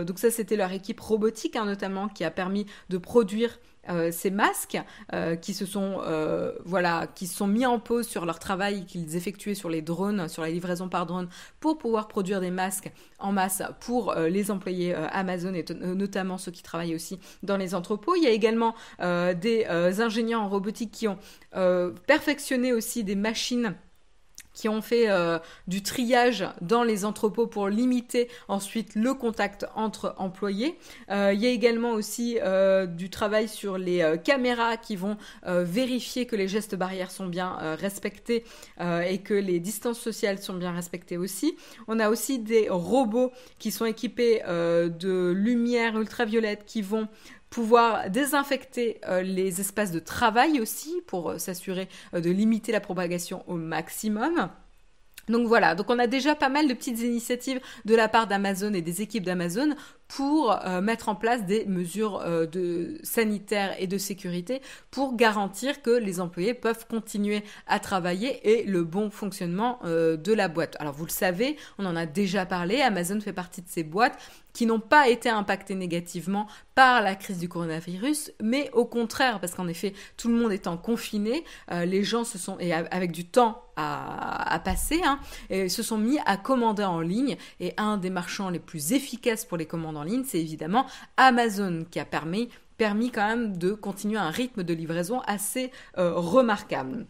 [0.05, 4.31] donc ça c'était leur équipe robotique hein, notamment qui a permis de produire euh, ces
[4.31, 4.79] masques
[5.13, 9.17] euh, qui se sont euh, voilà qui sont mis en pause sur leur travail qu'ils
[9.17, 11.29] effectuaient sur les drones sur la livraison par drone
[11.61, 16.63] pour pouvoir produire des masques en masse pour les employés Amazon et notamment ceux qui
[16.63, 18.17] travaillent aussi dans les entrepôts.
[18.17, 19.67] Il y a également des
[20.01, 21.19] ingénieurs en robotique qui ont
[22.07, 23.75] perfectionné aussi des machines
[24.55, 30.15] qui ont fait euh, du triage dans les entrepôts pour limiter ensuite le contact entre
[30.17, 30.79] employés.
[31.11, 36.27] Euh, il y a également aussi euh, du travail sur les caméras qui vont vérifier
[36.27, 38.45] que les gestes barrières sont bien respectés
[38.81, 41.57] et que les distances sociales sont bien respectées aussi.
[41.89, 47.09] On a aussi des robots qui sont équipés de lumière ultraviolette qui vont
[47.55, 52.81] pouvoir désinfecter euh, les espaces de travail aussi pour euh, s'assurer euh, de limiter la
[52.81, 54.51] propagation au maximum.
[55.29, 58.75] Donc voilà, donc on a déjà pas mal de petites initiatives de la part d'Amazon
[58.75, 59.77] et des équipes d'Amazon
[60.17, 66.21] pour mettre en place des mesures de sanitaires et de sécurité pour garantir que les
[66.21, 70.77] employés peuvent continuer à travailler et le bon fonctionnement de la boîte.
[70.79, 74.19] Alors vous le savez, on en a déjà parlé, Amazon fait partie de ces boîtes
[74.55, 79.55] qui n'ont pas été impactés négativement par la crise du coronavirus, mais au contraire, parce
[79.55, 83.27] qu'en effet, tout le monde étant confiné, euh, les gens se sont, et avec du
[83.27, 85.19] temps à, passer, hein,
[85.51, 87.37] se sont mis à commander en ligne.
[87.59, 90.87] Et un des marchands les plus efficaces pour les commandes en c'est évidemment
[91.17, 97.07] Amazon, qui a permis, quand même de continuer un rythme de livraison assez euh, remarquable.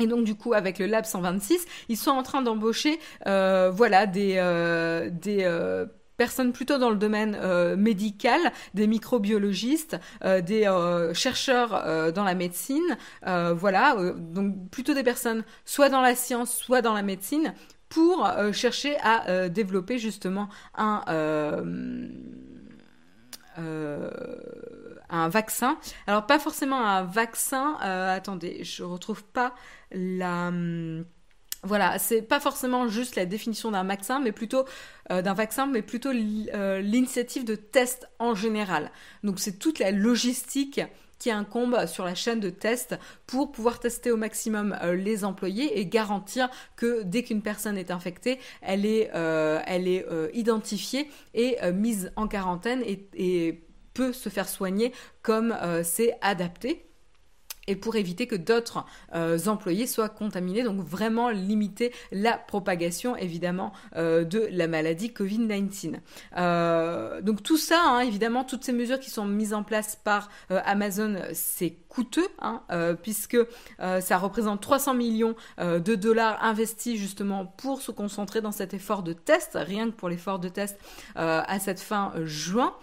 [0.00, 4.06] Et donc du coup avec le Lab 126, ils sont en train d'embaucher euh, voilà
[4.06, 4.34] des
[5.12, 5.44] des
[6.22, 8.40] personnes plutôt dans le domaine euh, médical,
[8.74, 15.88] des microbiologistes, euh, des euh, chercheurs dans la médecine, voilà, donc plutôt des personnes soit
[15.88, 17.54] dans la science, soit dans la médecine,
[17.92, 21.02] pour chercher à développer justement un
[25.10, 25.78] un vaccin.
[26.06, 27.76] Alors pas forcément un vaccin.
[27.80, 29.54] attendez, je retrouve pas
[29.90, 31.04] la hum,
[31.64, 34.64] voilà, c'est pas forcément juste la définition d'un vaccin, mais plutôt
[35.12, 38.90] euh, d'un vaccin, mais plutôt euh, l'initiative de test en général.
[39.22, 40.80] Donc c'est toute la logistique
[41.22, 45.78] qui incombe sur la chaîne de test pour pouvoir tester au maximum euh, les employés
[45.78, 50.04] et garantir que dès qu'une personne est infectée, elle est, elle est
[50.34, 53.62] identifiée et mise en quarantaine et,
[53.94, 56.91] peut se faire soigner comme c'est adapté
[57.66, 63.72] et pour éviter que d'autres euh, employés soient contaminés, donc vraiment limiter la propagation évidemment
[63.96, 65.96] euh, de la maladie Covid-19.
[66.36, 70.28] Euh, donc tout ça, hein, évidemment, toutes ces mesures qui sont mises en place par
[70.50, 72.62] Amazon, c'est coûteux, hein,
[73.02, 73.36] puisque
[73.78, 79.12] ça représente 300 millions de dollars investis justement pour se concentrer dans cet effort de
[79.12, 80.78] test, rien que pour l'effort de test
[81.14, 82.74] à cette fin juin.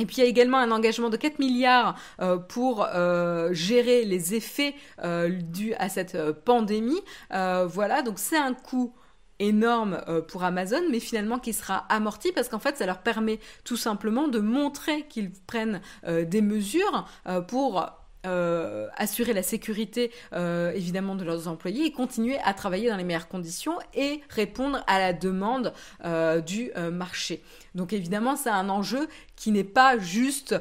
[0.00, 4.04] Et puis il y a également un engagement de 4 milliards euh, pour euh, gérer
[4.04, 7.00] les effets euh, dus à cette pandémie.
[7.30, 8.94] voilà, donc c'est un coût
[9.40, 13.76] énorme pour Amazon, mais finalement qui sera amorti parce qu'en fait ça leur permet tout
[13.76, 17.06] simplement de montrer qu'ils prennent des mesures
[17.48, 17.84] pour
[18.24, 23.04] euh, assurer la sécurité euh, évidemment de leurs employés et continuer à travailler dans les
[23.04, 25.72] meilleures conditions et répondre à la demande
[26.04, 27.42] euh, du marché.
[27.74, 30.54] Donc évidemment, c'est un enjeu qui n'est pas juste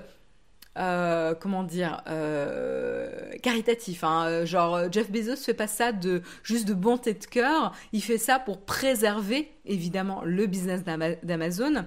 [0.76, 2.02] comment dire
[3.43, 4.43] caritatif hein.
[4.43, 8.39] genre Jeff Bezos fait pas ça de juste de bonté de cœur il fait ça
[8.39, 11.86] pour préserver évidemment le business d'Amazon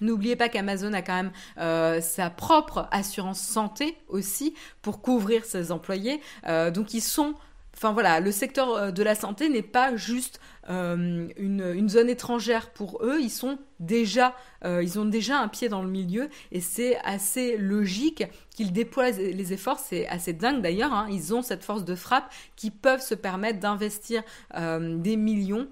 [0.00, 5.72] N'oubliez pas qu'Amazon a quand même euh, sa propre assurance santé aussi pour couvrir ses
[5.72, 6.20] employés.
[6.46, 7.34] Euh, donc ils sont
[7.76, 13.02] Enfin voilà, le secteur euh, de la santé n'est pas juste une, zone étrangère pour
[13.02, 19.12] eux, ils ont déjà un pied dans le milieu et c'est assez logique qu'ils déploient
[19.12, 19.78] les efforts.
[19.78, 20.92] C'est assez dingue d'ailleurs.
[20.92, 21.06] Hein.
[21.10, 24.22] ils ont cette force de frappe qui peuvent se permettre d'investir
[24.54, 25.68] des millions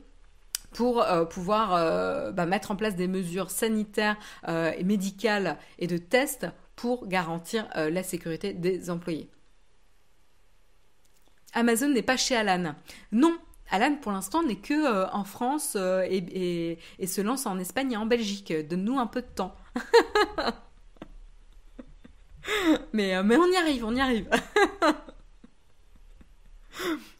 [0.76, 5.86] pour euh, pouvoir euh, bah, mettre en place des mesures sanitaires euh, et médicales et
[5.86, 9.30] de tests pour garantir la sécurité des employés.
[11.54, 12.74] Amazon n'est pas chez Alan.
[13.12, 13.38] Non,
[13.70, 18.52] Alan pour l'instant n'est que en France et, se lance en Espagne et en Belgique.
[18.68, 19.56] Donne-nous un peu de temps.
[22.92, 24.28] mais, mais on y arrive, on y arrive.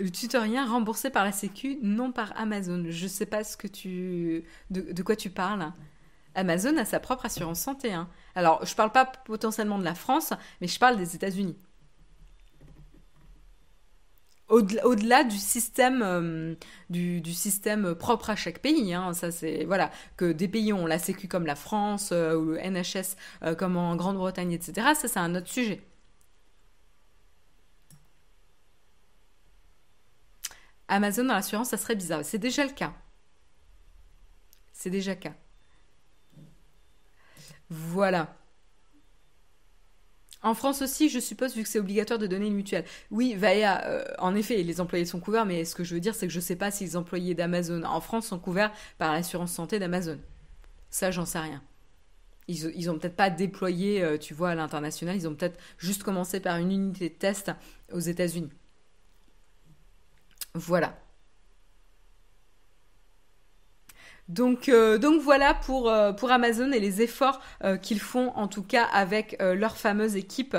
[0.00, 2.84] Le tutorien remboursé par la Sécu, non par Amazon.
[2.88, 5.72] Je sais pas ce que tu, de, quoi tu parles.
[6.34, 7.92] Amazon a sa propre assurance santé.
[7.92, 8.08] Hein.
[8.34, 10.32] Alors, je parle pas potentiellement de la France,
[10.62, 11.54] mais je parle des États-Unis.
[14.48, 16.54] Au-delà du système, euh,
[16.88, 19.12] du, système propre à chaque pays, hein.
[19.12, 22.58] ça c'est voilà que des pays ont la Sécu comme la France euh, ou le
[22.58, 24.88] NHS euh, comme en Grande-Bretagne, etc.
[24.96, 25.80] Ça c'est un autre sujet.
[30.90, 32.24] Amazon dans l'assurance, ça serait bizarre.
[32.24, 32.92] C'est déjà le cas.
[34.72, 35.34] C'est déjà le cas.
[37.70, 38.36] Voilà.
[40.42, 42.84] En France aussi, je suppose, vu que c'est obligatoire de donner une mutuelle.
[43.10, 46.14] Oui, Vaea, euh, en effet, les employés sont couverts, mais ce que je veux dire,
[46.14, 49.12] c'est que je ne sais pas si les employés d'Amazon en France sont couverts par
[49.12, 50.18] l'assurance santé d'Amazon.
[50.88, 51.62] Ça, j'en sais rien.
[52.48, 56.02] Ils, ils ont peut-être pas déployé, euh, tu vois, à l'international, ils ont peut-être juste
[56.02, 57.52] commencé par une unité de test
[57.92, 58.50] aux États-Unis.
[60.54, 60.98] Voilà.
[64.30, 68.46] Donc, euh, donc voilà pour, euh, pour Amazon et les efforts euh, qu'ils font en
[68.46, 70.56] tout cas avec leur fameuse équipe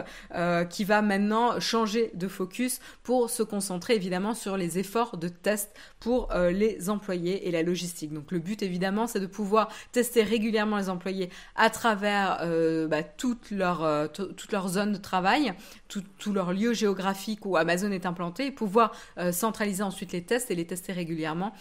[0.70, 5.72] qui va maintenant changer de focus pour se concentrer évidemment sur les efforts de test
[6.00, 8.14] pour les employés et la logistique.
[8.14, 12.40] Donc le but évidemment c'est de pouvoir tester régulièrement les employés à travers
[12.88, 15.54] bah, toute, leur, toute leur zone de travail,
[15.88, 18.92] tout, tout, leur lieu géographique où Amazon est implanté et pouvoir
[19.32, 21.54] centraliser ensuite les tests et les tester régulièrement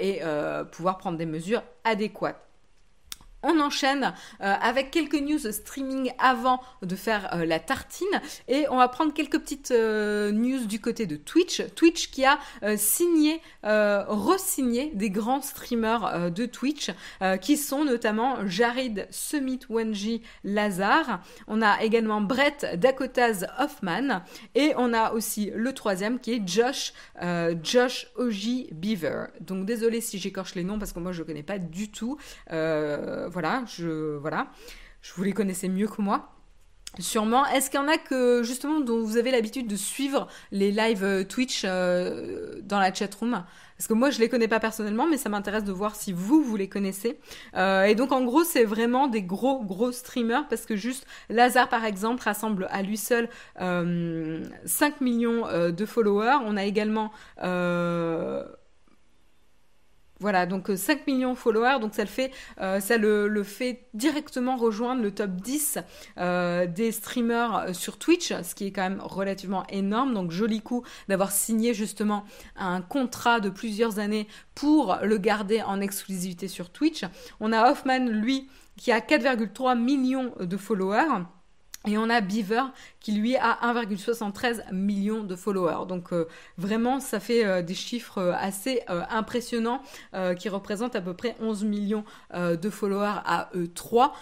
[0.00, 0.20] et
[0.72, 2.36] pouvoir prendre des mesures mesures adéquates.
[3.42, 4.12] On enchaîne
[4.42, 8.06] euh, avec quelques news streaming avant de faire euh, la tartine
[8.48, 11.62] et on va prendre quelques petites euh, news du côté de Twitch.
[11.74, 12.38] Twitch qui a
[12.76, 16.90] signé, re-signé des grands streamers de Twitch
[17.40, 21.22] qui sont notamment Jared Summit Wenji Lazar.
[21.46, 24.22] On a également Brett Dakotaz Hoffman
[24.54, 26.92] et on a aussi le troisième qui est Josh
[27.62, 29.26] Josh Oji Beaver.
[29.40, 32.18] Donc désolé si j'écorche les noms parce que moi je ne connais pas du tout
[33.30, 34.48] voilà, je, voilà,
[35.02, 36.30] je vous les connaissais mieux que moi.
[36.98, 37.46] Sûrement.
[37.46, 41.04] Est-ce qu'il y en a que justement dont vous avez l'habitude de suivre les lives
[41.04, 43.44] euh, Twitch euh, dans la chat room
[43.76, 46.42] Parce que moi je les connais pas personnellement, mais ça m'intéresse de voir si vous
[46.42, 47.20] vous les connaissez.
[47.56, 51.68] Euh, et donc en gros c'est vraiment des gros gros streamers parce que juste Lazare
[51.68, 56.38] par exemple rassemble à lui seul 5 millions de followers.
[56.44, 57.12] On a également
[60.20, 63.86] voilà, donc 5 euh, millions de followers, donc ça le fait, euh, ça le, fait
[63.94, 65.78] directement rejoindre le top 10
[66.18, 70.12] euh, des streamers sur Twitch, ce qui est quand même relativement énorme.
[70.12, 72.24] Donc joli coup d'avoir signé justement
[72.56, 77.04] un contrat de plusieurs années pour le garder en exclusivité sur Twitch.
[77.40, 81.24] On a Hoffman, lui, qui a 4,3 millions de followers.
[81.86, 82.64] Et on a Beaver
[83.00, 85.86] qui lui a 1,73 million de followers.
[85.88, 86.28] Donc euh,
[86.58, 89.82] vraiment, ça fait euh, des chiffres euh, assez impressionnants
[90.38, 92.04] qui représentent à peu près 11 millions
[92.34, 94.14] de followers à eux 3.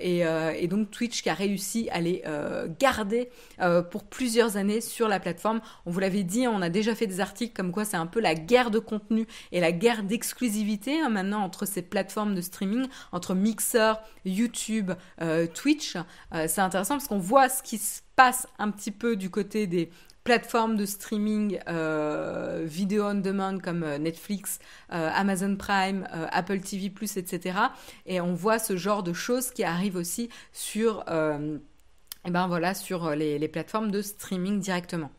[0.00, 2.22] Et, donc Twitch qui a réussi à les
[2.78, 3.30] garder
[3.90, 5.60] pour plusieurs années sur la plateforme.
[5.86, 8.20] On vous l'avait dit, on a déjà fait des articles comme quoi c'est un peu
[8.20, 12.86] la guerre de contenu et la guerre d'exclusivité hein, maintenant entre ces plateformes de streaming,
[13.12, 13.94] entre Mixer,
[14.24, 14.92] YouTube,
[15.54, 15.96] Twitch.
[16.46, 19.90] c'est intéressant parce qu'on voit ce qui se passe un petit peu du côté des
[20.28, 24.58] plateformes de streaming euh, vidéo on demand comme euh, Netflix,
[24.92, 27.58] euh, Amazon Prime, Apple TV+, etc.
[28.04, 33.10] Et on voit ce genre de choses qui arrivent aussi sur, eh ben voilà, sur
[33.10, 35.10] les, les plateformes de streaming directement.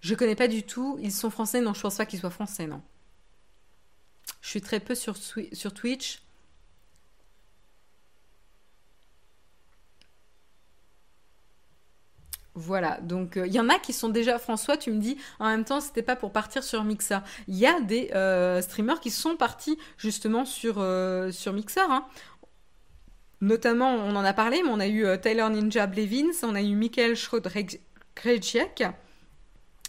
[0.00, 0.96] Je connais pas du tout.
[1.02, 1.60] Ils sont français?
[1.60, 2.82] Non, je pense pas qu'ils soient français, non.
[4.40, 6.22] Je suis très peu sur, sur Twitch.
[12.58, 15.46] Voilà, donc euh, il y en a qui sont déjà, François, tu me dis, en
[15.46, 17.18] même temps, c'était pas pour partir sur Mixer.
[17.48, 21.82] Il y a des euh, streamers qui sont partis justement sur, euh, Mixer.
[21.90, 22.06] Hein.
[23.42, 26.74] Notamment, on en a parlé, mais on a eu Taylor Ninja Blevins, on a eu
[26.74, 28.84] Michael Schroeder-Krejciek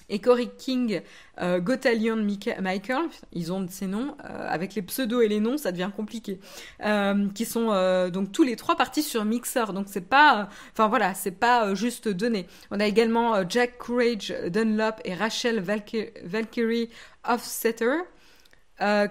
[0.10, 1.02] et Cory King,
[1.42, 5.72] euh, Gotalion Michael, ils ont ces noms, euh, avec les pseudos et les noms, ça
[5.72, 6.40] devient compliqué,
[6.86, 10.88] euh, qui sont euh, donc tous les trois partis sur Mixer, donc c'est pas, enfin
[10.88, 12.48] voilà, c'est pas juste donné.
[12.72, 16.90] On a également Jack Courage Dunlop et Rachel Valkyrie
[17.28, 17.98] Offsetter.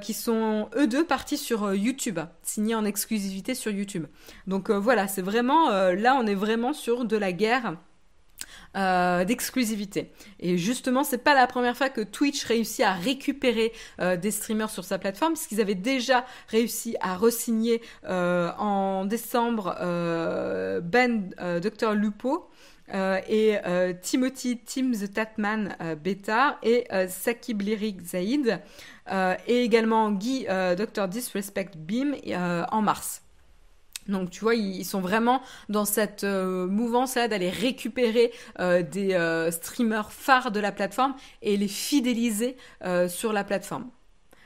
[0.00, 4.06] qui sont eux deux partis sur YouTube, signés en exclusivité sur YouTube.
[4.46, 7.76] Donc voilà, c'est vraiment là on est vraiment sur de la guerre
[8.76, 10.12] euh, d'exclusivité.
[10.38, 14.68] Et justement, c'est pas la première fois que Twitch réussit à récupérer euh, des streamers
[14.68, 19.74] sur sa plateforme, puisqu'ils avaient déjà réussi à resigner euh, en décembre
[20.82, 21.30] Ben
[21.62, 22.50] Dr Lupo.
[22.92, 23.56] et
[24.02, 28.60] Timothy Tim the Tatman Beta et Sakib Lyric Zaid
[29.46, 32.14] et également Guy Dr Disrespect Beam
[32.70, 33.25] en mars.
[34.08, 39.50] Donc tu vois, ils sont vraiment dans cette euh, mouvance-là d'aller récupérer euh, des euh,
[39.50, 42.56] streamers phares de la plateforme et les fidéliser
[43.08, 43.88] sur la plateforme.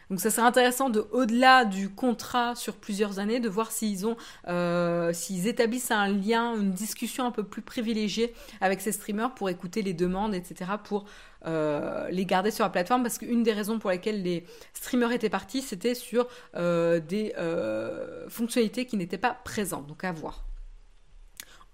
[0.08, 4.16] Donc ça serait intéressant de, au-delà du contrat sur plusieurs années, de voir s'ils ont,
[5.12, 9.82] s'ils établissent un lien, une discussion un peu plus privilégiée avec ces streamers pour écouter
[9.82, 10.72] les demandes, etc.
[10.82, 11.04] pour
[11.46, 15.30] euh, les garder sur la plateforme parce qu'une des raisons pour lesquelles les streamers étaient
[15.30, 16.26] partis, c'était sur
[16.56, 17.34] euh, des
[18.28, 19.86] fonctionnalités qui n'étaient pas présentes.
[19.86, 20.44] Donc à voir.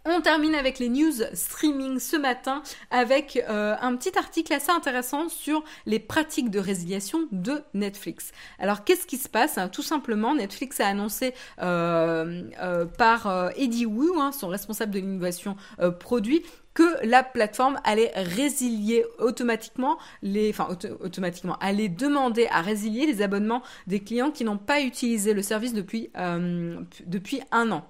[0.08, 2.62] On termine avec les news streaming ce matin
[2.92, 8.30] avec euh, un petit article assez intéressant sur les pratiques de résiliation de Netflix.
[8.60, 14.10] Alors qu'est-ce qui se passe Tout simplement, Netflix a annoncé euh, euh, par Eddie Wu,
[14.20, 15.56] hein, son responsable de l'innovation
[15.98, 16.44] produit,
[16.76, 24.44] que la plateforme allait résilier automatiquement les, demander à résilier les abonnements des clients qui
[24.44, 26.10] n'ont pas utilisé le service depuis
[27.06, 27.86] depuis un an.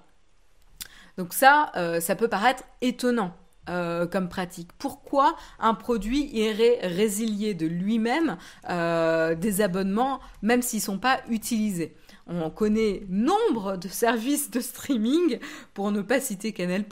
[1.17, 3.33] Donc ça, euh, ça peut paraître étonnant.
[3.69, 4.69] Euh, comme pratique.
[4.79, 8.37] Pourquoi un produit irait résilier de lui-même
[8.69, 11.93] euh, des abonnements même s'ils ne sont pas utilisés?
[12.27, 15.39] On connaît nombre de services de streaming,
[15.73, 16.83] pour ne pas citer Canal+,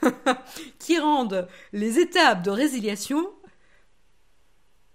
[0.78, 3.28] qui rendent les étapes de résiliation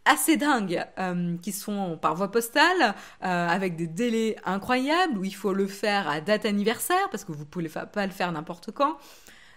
[0.09, 5.35] assez dingues euh, qui sont par voie postale euh, avec des délais incroyables où il
[5.35, 8.97] faut le faire à date anniversaire parce que vous pouvez pas le faire n'importe quand.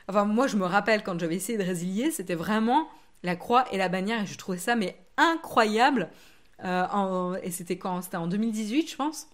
[0.09, 2.89] Enfin moi je me rappelle quand j'avais essayé de résilier, c'était vraiment
[3.23, 6.11] la croix et la bannière et je trouvais ça mais incroyable.
[6.65, 8.03] Euh, et c'était quand?
[8.03, 9.29] C'était en 2018 je pense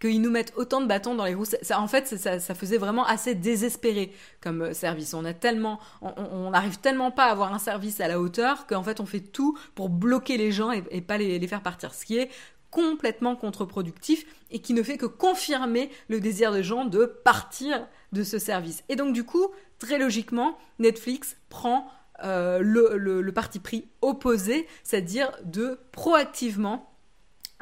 [0.00, 1.44] qu'ils nous mettent autant de bâtons dans les roues.
[1.44, 5.14] Ça, en fait, ça, faisait vraiment assez désespéré comme euh, service.
[5.14, 8.82] On a tellement, on n'arrive tellement pas à avoir un service à la hauteur qu'en
[8.82, 11.94] fait, on fait tout pour bloquer les gens et, pas les, faire partir.
[11.94, 12.30] Ce qui est
[12.70, 18.22] complètement contre-productif et qui ne fait que confirmer le désir des gens de partir de
[18.22, 18.84] ce service.
[18.88, 21.88] Et donc, du coup, très logiquement, Netflix prend
[22.22, 26.95] euh, le parti pris opposé, c'est-à-dire de proactivement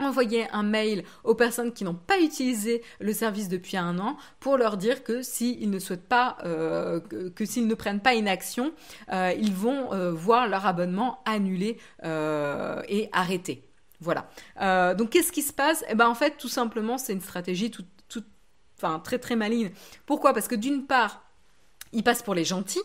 [0.00, 4.56] envoyer un mail aux personnes qui n'ont pas utilisé le service depuis un an pour
[4.56, 8.72] leur dire que s'ils ne souhaitent pas, euh, que, s'ils ne prennent pas une action,
[9.12, 13.64] euh, ils vont euh, voir leur abonnement annulé et arrêté.
[14.00, 14.28] Voilà.
[14.94, 15.84] donc qu'est-ce qui se passe?
[15.88, 17.84] Eh ben en fait, tout simplement, c'est une stratégie tout,
[18.76, 19.70] enfin très très maligne.
[20.04, 20.34] Pourquoi?
[20.34, 21.22] Parce que d'une part,
[21.92, 22.82] ils passent pour les gentils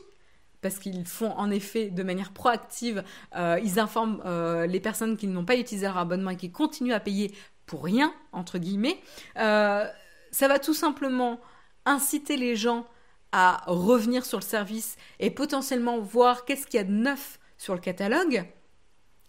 [0.61, 3.03] parce qu'ils font en effet de manière proactive,
[3.35, 6.93] euh, ils informent euh, les personnes qui n'ont pas utilisé leur abonnement et qui continuent
[6.93, 7.33] à payer
[7.65, 8.99] pour rien, entre guillemets.
[9.37, 9.85] Euh,
[10.31, 11.39] ça va tout simplement
[11.85, 12.85] inciter les gens
[13.31, 17.73] à revenir sur le service et potentiellement voir qu'est-ce qu'il y a de neuf sur
[17.73, 18.45] le catalogue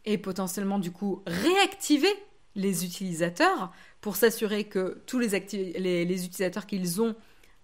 [0.07, 2.13] et potentiellement du coup réactiver
[2.55, 5.29] les utilisateurs pour s'assurer que tous les,
[6.05, 7.15] les utilisateurs qu'ils ont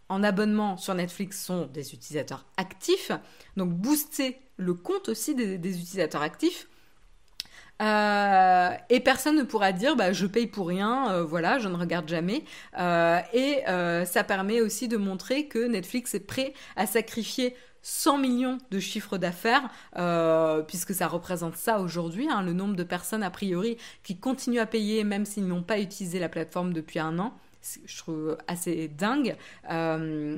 [0.08, 3.10] en abonnement sur Netflix sont des utilisateurs actifs,
[3.56, 6.68] donc booster le compte aussi des, utilisateurs actifs.
[7.82, 11.76] Euh, et personne ne pourra dire bah, je paye pour rien, euh, voilà, je ne
[11.76, 12.44] regarde jamais.
[12.78, 13.62] Euh, et
[14.06, 19.18] ça permet aussi de montrer que Netflix est prêt à sacrifier 100 millions de chiffres
[19.18, 19.68] d'affaires,
[20.66, 24.66] puisque ça représente ça aujourd'hui, hein, le nombre de personnes a priori qui continuent à
[24.66, 27.34] payer même s'ils n'ont pas utilisé la plateforme depuis un an
[27.84, 29.36] je trouve assez dingue.
[29.70, 30.36] Euh,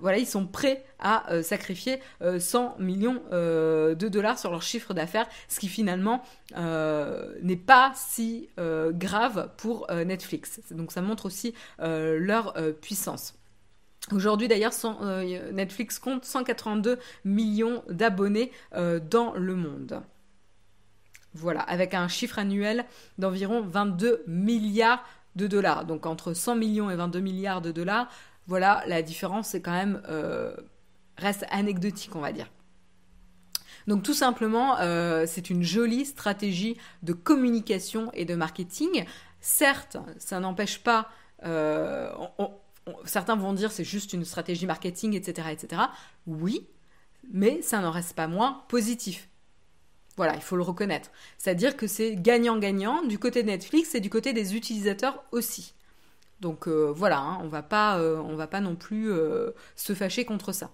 [0.00, 4.94] voilà, ils sont prêts à euh, sacrifier 100 euh, millions de dollars sur leur chiffre
[4.94, 6.22] d'affaires, ce qui finalement
[6.56, 10.60] n'est pas si grave pour Netflix.
[10.70, 13.34] Donc ça montre aussi leur puissance.
[14.12, 14.72] Aujourd'hui d'ailleurs,
[15.52, 20.02] Netflix compte 182 millions d'abonnés dans le monde.
[21.34, 22.84] Voilà, avec un chiffre annuel
[23.18, 25.04] d'environ 22 milliards
[25.38, 25.86] de dollars.
[25.86, 28.08] Donc entre 100 millions et 22 milliards de dollars,
[28.46, 30.54] voilà, la différence c'est quand même euh,
[31.16, 32.50] reste anecdotique, on va dire.
[33.86, 39.06] Donc tout simplement, euh, c'est une jolie stratégie de communication et de marketing.
[39.40, 41.08] Certes, ça n'empêche pas.
[41.44, 42.10] Euh,
[43.04, 45.82] certains vont dire c'est juste une stratégie marketing, etc., etc.
[46.26, 46.66] Oui,
[47.32, 49.28] mais ça n'en reste pas moins positif.
[50.18, 51.12] Voilà, il faut le reconnaître.
[51.38, 55.74] C'est-à-dire que c'est gagnant-gagnant du côté de Netflix et du côté des utilisateurs aussi.
[56.40, 57.64] Donc euh, voilà, hein, on va
[57.98, 60.70] euh, va pas non plus euh, se fâcher contre ça.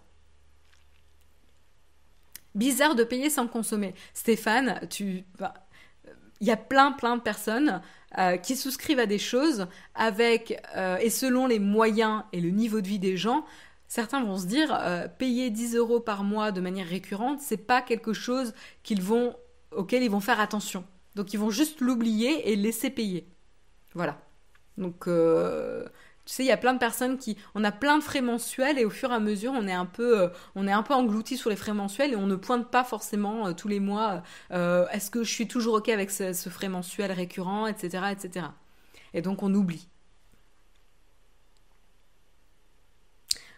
[2.55, 3.95] Bizarre de payer sans consommer.
[4.15, 5.25] Stéphane, tu,
[6.41, 7.83] il y a plein plein de personnes
[8.45, 9.67] qui souscrivent à des choses
[9.97, 10.63] avec
[11.01, 13.45] et selon les moyens et le niveau de vie des gens,
[13.89, 17.82] Certains vont se dire, euh, payer 10 euros par mois de manière récurrente, c'est pas
[17.82, 19.37] quelque chose qu'ils vont,
[19.70, 20.85] auquel ils vont faire attention.
[21.14, 23.28] Donc ils vont juste l'oublier et laisser payer.
[23.95, 24.18] Voilà.
[24.78, 25.85] Donc, euh,
[26.24, 28.78] tu sais, il y a plein de personnes qui, on a plein de frais mensuels
[28.78, 30.95] et au fur et à mesure, on est un peu, euh, on est un peu
[30.95, 34.22] englouti sur les frais mensuels et on ne pointe pas forcément tous les mois.
[34.51, 38.47] Est-ce que je suis toujours ok avec ce, ce frais mensuel récurrent, etc., etc.
[39.12, 39.89] et donc on oublie.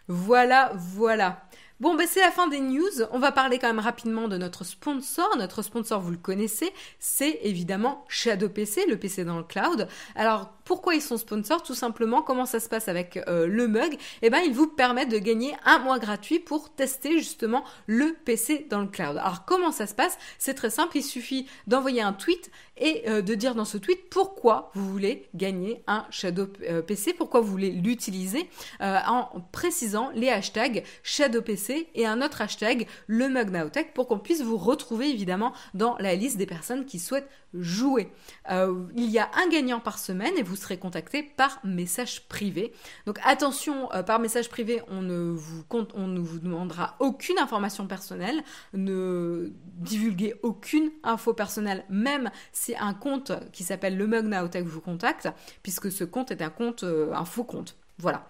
[0.07, 1.41] Voilà, voilà.
[1.79, 3.03] Bon, ben c'est la fin des news.
[3.11, 5.29] On va parler quand même rapidement de notre sponsor.
[5.37, 9.87] Notre sponsor, vous le connaissez, c'est évidemment Shadow PC, le PC dans le cloud.
[10.15, 13.97] Alors, pourquoi ils sont sponsors Tout simplement, comment ça se passe avec euh, le mug
[14.21, 18.67] Eh ben, ils vous permettent de gagner un mois gratuit pour tester justement le PC
[18.69, 19.17] dans le cloud.
[19.17, 20.17] Alors, comment ça se passe?
[20.37, 20.97] C'est très simple.
[20.97, 25.29] Il suffit d'envoyer un tweet et euh, de dire dans ce tweet pourquoi vous voulez
[25.33, 28.49] gagner un Shadow euh, PC, pourquoi vous voulez l'utiliser,
[28.81, 34.19] en précisant les hashtags Shadow PC et un autre hashtag le mug Nowtech pour qu'on
[34.19, 38.11] puisse vous retrouver évidemment dans la liste des personnes qui souhaitent jouer.
[38.49, 42.73] il y a un gagnant par semaine et vous serez contacté par message privé.
[43.05, 47.39] Donc attention, euh, par message privé, on ne vous compte, on ne vous demandera aucune
[47.39, 48.43] information personnelle,
[48.73, 54.81] ne divulguez aucune info personnelle, même si un compte qui s'appelle le Mug Naotech vous
[54.81, 55.29] contacte,
[55.63, 57.77] puisque ce compte est un compte, euh, un faux compte.
[57.97, 58.29] Voilà.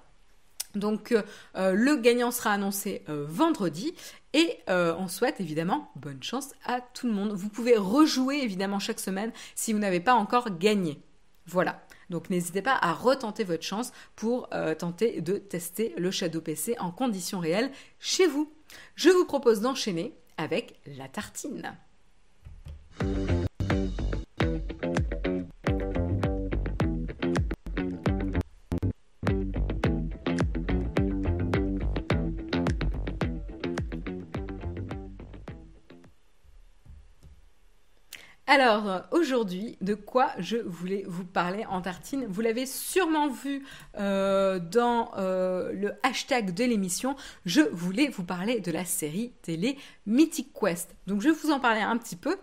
[0.75, 3.95] Donc euh, le gagnant sera annoncé vendredi
[4.33, 7.31] et on souhaite évidemment bonne chance à tout le monde.
[7.31, 11.01] Vous pouvez rejouer évidemment chaque semaine si vous n'avez pas encore gagné.
[11.47, 11.86] Voilà.
[12.09, 16.75] Donc n'hésitez pas à retenter votre chance pour euh, tenter de tester le Shadow PC
[16.79, 18.51] en conditions réelles chez vous.
[18.95, 21.75] Je vous propose d'enchaîner avec la tartine.
[38.49, 43.65] Alors aujourd'hui, de quoi je voulais vous parler en tartine Vous l'avez sûrement vu
[43.99, 47.17] euh, dans euh, le hashtag de l'émission.
[47.45, 50.95] Je voulais vous parler de la série télé Mythic Quest.
[51.07, 52.37] Donc je vais vous en parler un petit peu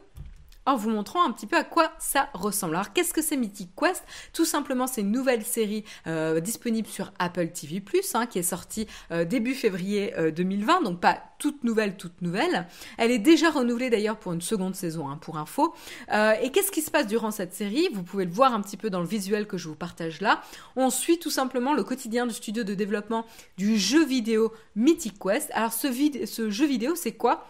[0.66, 2.74] en vous montrant un petit peu à quoi ça ressemble.
[2.74, 4.04] Alors qu'est-ce que c'est Mythic Quest?
[4.32, 7.82] Tout simplement c'est une nouvelle série euh, disponible sur Apple TV
[8.14, 12.66] hein, qui est sortie euh, début février 2020, euh, donc pas toute nouvelle, toute nouvelle.
[12.96, 15.74] Elle est déjà renouvelée d'ailleurs pour une seconde saison, hein, pour info.
[16.10, 17.88] et qu'est-ce qui se passe durant cette série?
[17.92, 20.40] Vous pouvez le voir un petit peu dans le visuel que je vous partage là.
[20.76, 23.26] On suit tout simplement le quotidien du studio de développement
[23.58, 25.50] du jeu vidéo Mythic Quest.
[25.52, 25.88] Alors ce,
[26.26, 27.46] ce jeu vidéo c'est quoi?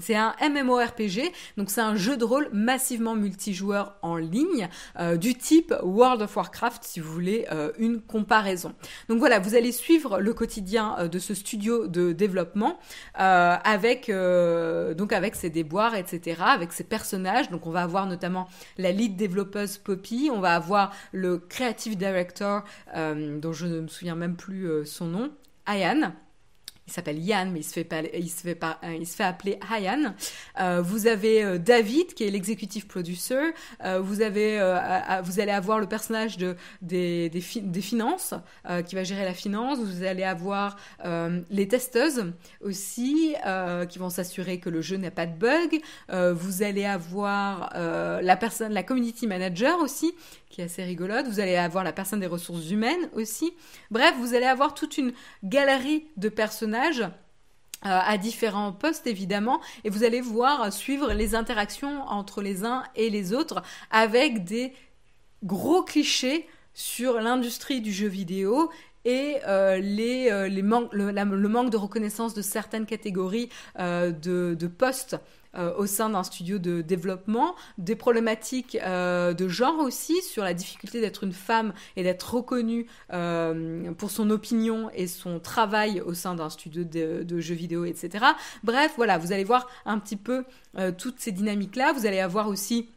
[0.00, 5.34] C'est un MMORPG, donc c'est un jeu de rôle massivement multijoueur en ligne euh, du
[5.34, 8.74] type World of Warcraft si vous voulez euh, une comparaison.
[9.08, 12.78] Donc voilà, vous allez suivre le quotidien euh, de ce studio de développement
[13.14, 17.50] avec donc avec ses déboires, etc., avec ses personnages.
[17.50, 18.48] Donc on va avoir notamment
[18.78, 22.62] la lead développeuse Poppy, on va avoir le creative director
[22.94, 25.30] dont je ne me souviens même plus son nom,
[25.66, 26.12] Ayan
[26.90, 29.14] il s'appelle Yann, mais il se fait, pas, il se fait, pas, euh, il se
[29.14, 30.12] fait appeler Hayan.
[30.60, 33.52] Euh, vous avez euh, David, qui est l'executive producer.
[34.00, 34.58] Vous avez,
[35.22, 38.34] vous allez avoir le personnage de des, des, des finances,
[38.86, 39.78] qui va gérer la finance.
[39.78, 40.76] Vous allez avoir
[41.50, 43.34] les testeuses aussi,
[43.88, 45.80] qui vont s'assurer que le jeu n'a pas de bug.
[46.34, 50.12] vous allez avoir la personne, la community manager aussi,
[50.50, 51.26] qui est assez rigolote.
[51.26, 53.54] Vous allez avoir la personne des ressources humaines aussi.
[53.90, 57.08] Bref, vous allez avoir toute une galerie de personnages
[57.86, 62.82] euh, à différents postes évidemment et vous allez voir suivre les interactions entre les uns
[62.94, 64.74] et les autres avec des
[65.44, 68.70] gros clichés sur l'industrie du jeu vidéo
[69.06, 73.48] et euh, euh, le, manque de reconnaissance de certaines catégories
[73.78, 75.16] de postes
[75.56, 80.54] euh, au sein d'un studio de développement, des problématiques euh, de genre aussi sur la
[80.54, 86.14] difficulté d'être une femme et d'être reconnue euh, pour son opinion et son travail au
[86.14, 88.26] sein d'un studio de, jeux vidéo, etc.
[88.62, 90.44] Bref, voilà, vous allez voir un petit peu
[90.98, 91.94] toutes ces dynamiques-là.
[91.94, 92.88] Vous allez avoir aussi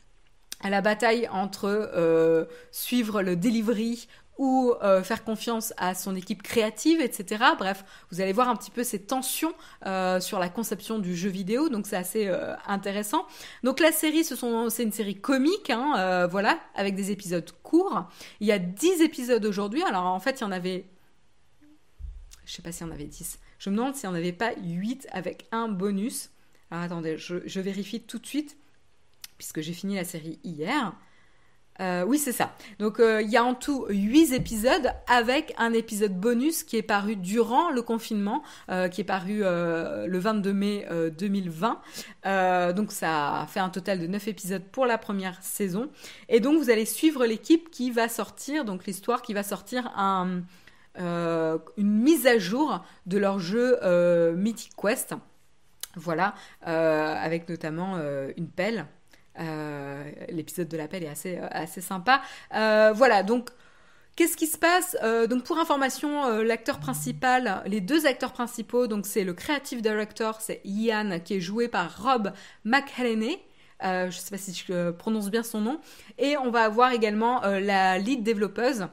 [0.64, 7.43] la bataille entre suivre le delivery ou euh, faire confiance à son équipe créative, etc.
[7.57, 9.53] Bref, vous allez voir un petit peu ces tensions
[9.86, 13.25] euh, sur la conception du jeu vidéo, donc c'est assez euh, intéressant.
[13.63, 18.09] Donc la série, c'est une série comique, hein, voilà, avec des épisodes courts.
[18.39, 20.86] Il y a 10 épisodes aujourd'hui, alors en fait il y en avait...
[22.45, 23.39] Je sais pas s'il y en avait 10.
[23.59, 26.31] Je me demande s'il n'y en avait pas 8 avec un bonus.
[26.71, 28.57] Alors attendez, je vérifie tout de suite,
[29.38, 30.93] puisque j'ai fini la série hier.
[31.80, 32.51] Euh, oui, c'est ça.
[32.80, 36.84] Donc, euh, il y a en tout 8 épisodes avec un épisode bonus qui est
[36.84, 41.82] paru durant le confinement, euh, qui est paru le 22 mai 2020.
[42.74, 45.89] donc, ça fait un total de 9 épisodes pour la première saison.
[46.30, 50.41] Et donc, vous allez suivre l'équipe qui va sortir, donc l'histoire qui va sortir un,
[50.97, 53.80] une mise à jour de leur jeu
[54.36, 55.15] Mythic Quest.
[55.95, 57.97] Voilà, avec notamment
[58.38, 58.86] une pelle
[60.29, 62.21] L'épisode de l'appel est assez, assez sympa.
[62.51, 63.49] voilà, donc
[64.15, 64.95] Qu'est-ce qui se passe?
[65.27, 70.61] Donc pour information, l'acteur principal, les deux acteurs principaux, donc c'est le creative director, c'est
[70.65, 72.31] Ian qui est joué par Rob
[72.63, 73.39] McElhenney.
[73.81, 75.79] je ne sais pas si je prononce bien son nom.
[76.19, 78.86] Et on va avoir également la lead développeuse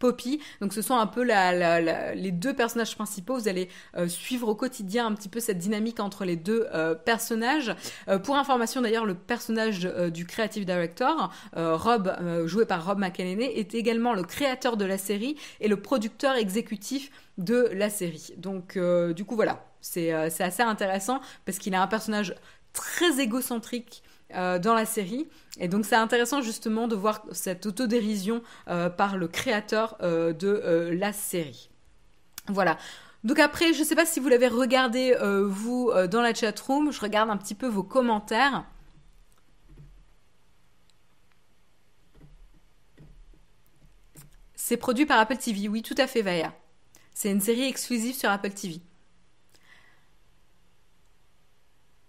[0.00, 0.40] Poppy.
[0.60, 3.38] Donc ce sont un peu les deux personnages principaux.
[3.38, 6.96] Vous allez euh, suivre au quotidien un petit peu cette dynamique entre les deux euh,
[6.96, 7.72] personnages.
[8.08, 9.80] Euh, pour information d'ailleurs, le personnage
[10.12, 15.36] du creative director, Rob, joué par Rob McElhenney, est également le créateur de la série
[15.60, 18.32] et le producteur exécutif de la série.
[18.38, 18.78] Donc
[19.14, 22.34] du coup voilà, c'est assez intéressant parce qu'il a un personnage
[22.72, 24.02] très égocentrique
[24.34, 25.28] euh, dans la série.
[25.58, 30.90] Et donc c'est intéressant justement de voir cette autodérision euh, par le créateur euh, de
[30.92, 31.70] la série.
[32.46, 32.78] Voilà.
[33.24, 35.14] Donc après, je ne sais pas si vous l'avez regardé
[35.46, 38.64] vous dans la chat room, je regarde un petit peu vos commentaires.
[44.54, 46.54] C'est produit par Apple TV, oui, tout à fait, Vaya.
[47.12, 48.80] C'est une série exclusive sur Apple TV.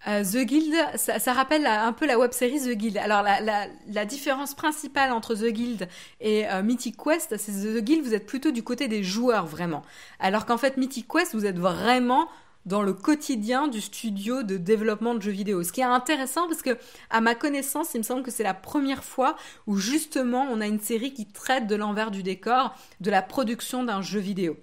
[0.08, 2.96] Euh, The Guild, ça, rappelle un peu la web série The Guild.
[2.98, 5.88] Alors la, différence principale entre The Guild
[6.20, 9.82] et euh, Mythic Quest, c'est The Guild, vous êtes plutôt du côté des joueurs vraiment.
[10.18, 12.28] Alors qu'en fait Mythic Quest, vous êtes vraiment
[12.66, 15.62] dans le quotidien du studio de développement de jeux vidéo.
[15.62, 16.78] Ce qui est intéressant parce que,
[17.10, 19.36] à ma connaissance, il me semble que c'est la première fois
[19.66, 23.84] où justement on a une série qui traite de l'envers du décor de la production
[23.84, 24.56] d'un jeu vidéo.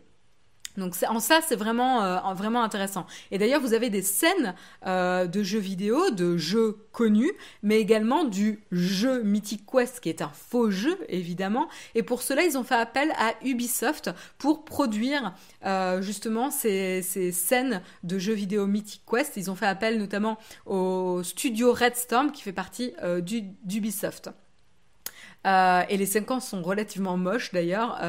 [0.80, 3.06] Donc en ça, c'est vraiment, euh, vraiment intéressant.
[3.32, 4.56] Et d'ailleurs, vous avez des scènes
[4.88, 10.22] euh, de jeux vidéo, de jeux connus, mais également du jeu Mythic Quest, qui est
[10.22, 11.68] un faux jeu, évidemment.
[11.96, 15.34] Et pour cela, ils ont fait appel à Ubisoft pour produire
[15.66, 19.38] euh, justement ces, ces, scènes de jeux vidéo Mythic Quest.
[19.38, 22.94] Ils ont fait appel notamment au studio Red Storm, qui fait partie
[23.64, 24.30] d'Ubisoft.
[25.46, 28.00] et les séquences sont relativement moches d'ailleurs.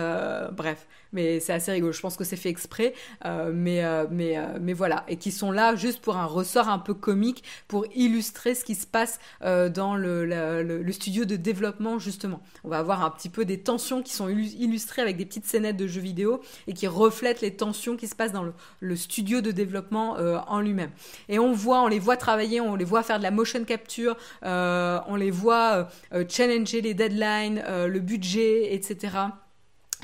[0.53, 1.93] bref, mais c'est assez rigolo.
[1.93, 2.95] Je pense que c'est fait exprès,
[3.25, 5.05] euh, mais, euh, mais, euh, mais voilà.
[5.09, 8.75] Et qui sont là juste pour un ressort un peu comique, pour illustrer ce qui
[8.75, 12.41] se passe dans le, le, studio de développement, justement.
[12.65, 15.77] On va avoir un petit peu des tensions qui sont illustrées avec des petites scénettes
[15.77, 18.45] de jeux vidéo et qui reflètent les tensions qui se passent dans
[18.81, 20.17] le, studio de développement
[20.49, 20.91] en lui-même.
[21.29, 24.17] Et on voit, on les voit travailler, on les voit faire de la motion capture,
[24.43, 25.89] on les voit
[26.29, 29.31] challenger les deadlines, le budget, etc.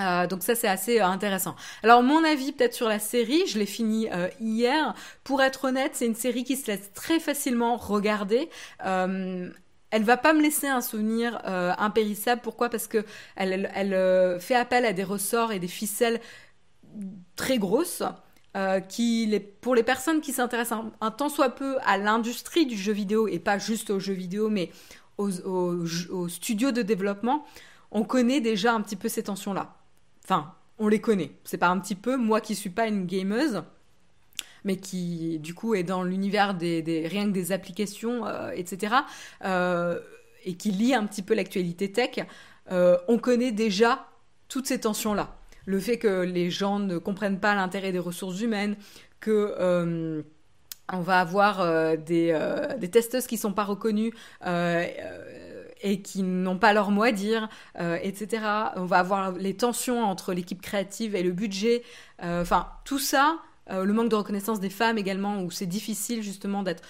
[0.00, 1.56] Euh, donc ça c'est assez euh, intéressant.
[1.82, 4.94] Alors mon avis peut-être sur la série, je l'ai fini euh, hier.
[5.24, 8.48] Pour être honnête, c'est une série qui se laisse très facilement regarder.
[8.80, 11.40] elle va pas me laisser un souvenir
[11.78, 12.42] impérissable.
[12.42, 12.68] Pourquoi?
[12.68, 13.04] Parce que
[13.36, 16.20] elle, fait appel à des ressorts et des ficelles
[17.36, 18.02] très grosses.
[18.88, 22.92] qui, les, pour les personnes qui s'intéressent un, tant soit peu à l'industrie du jeu
[22.92, 24.70] vidéo et pas juste aux jeux vidéo, mais
[25.18, 27.44] aux studios de développement,
[27.90, 29.74] on connaît déjà un petit peu ces tensions-là.
[30.26, 31.30] Enfin, on les connaît.
[31.44, 33.62] C'est pas un petit peu moi qui suis pas une gameuse,
[34.64, 38.96] mais qui du coup est dans l'univers des, rien que des applications, euh, etc.
[39.44, 40.00] Euh,
[40.44, 42.26] et qui lit un petit peu l'actualité tech.
[42.72, 44.08] Euh, on connaît déjà
[44.48, 45.36] toutes ces tensions-là.
[45.64, 48.76] Le fait que les gens ne comprennent pas l'intérêt des ressources humaines,
[49.20, 50.24] que
[50.92, 52.38] on va avoir des,
[52.78, 54.12] des, testeuses qui sont pas reconnues
[55.82, 57.48] et qui n'ont pas leur mot à dire,
[57.78, 58.42] euh, etc.
[58.76, 61.82] On va avoir les tensions entre l'équipe créative et le budget.
[62.22, 63.38] Euh, enfin, tout ça,
[63.70, 66.82] euh, le manque de reconnaissance des femmes également, où c'est difficile justement d'être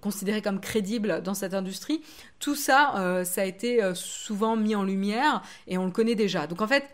[0.00, 2.02] considéré comme crédible dans cette industrie.
[2.38, 6.46] Tout ça, ça a été souvent mis en lumière et on le connaît déjà.
[6.46, 6.84] Donc en fait,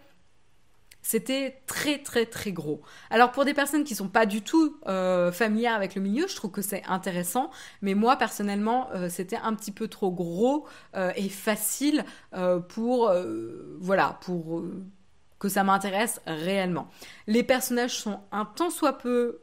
[1.04, 2.80] c'était très très très gros.
[3.10, 6.34] Alors pour des personnes qui sont pas du tout euh, familières avec le milieu, je
[6.34, 7.50] trouve que c'est intéressant,
[7.82, 12.04] mais moi personnellement euh, c'était un petit peu trop gros euh, et facile
[12.68, 13.12] pour
[13.80, 14.64] voilà pour
[15.38, 16.88] que ça m'intéresse réellement.
[17.26, 19.40] Les personnages sont un tant soit peu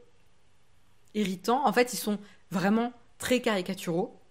[1.14, 1.64] irritants.
[1.64, 2.18] En fait, ils sont
[2.50, 4.21] vraiment très caricaturaux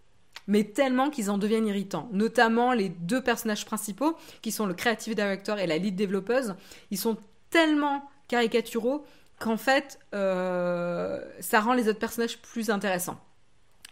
[0.52, 2.10] mais tellement qu'ils en deviennent irritants.
[2.12, 6.56] Notamment les deux personnages principaux, qui sont le creative director et la lead développeuse,
[6.92, 7.16] ils sont
[7.50, 9.06] tellement caricaturaux
[9.40, 13.18] qu'en fait, euh, ça rend les autres personnages plus intéressants.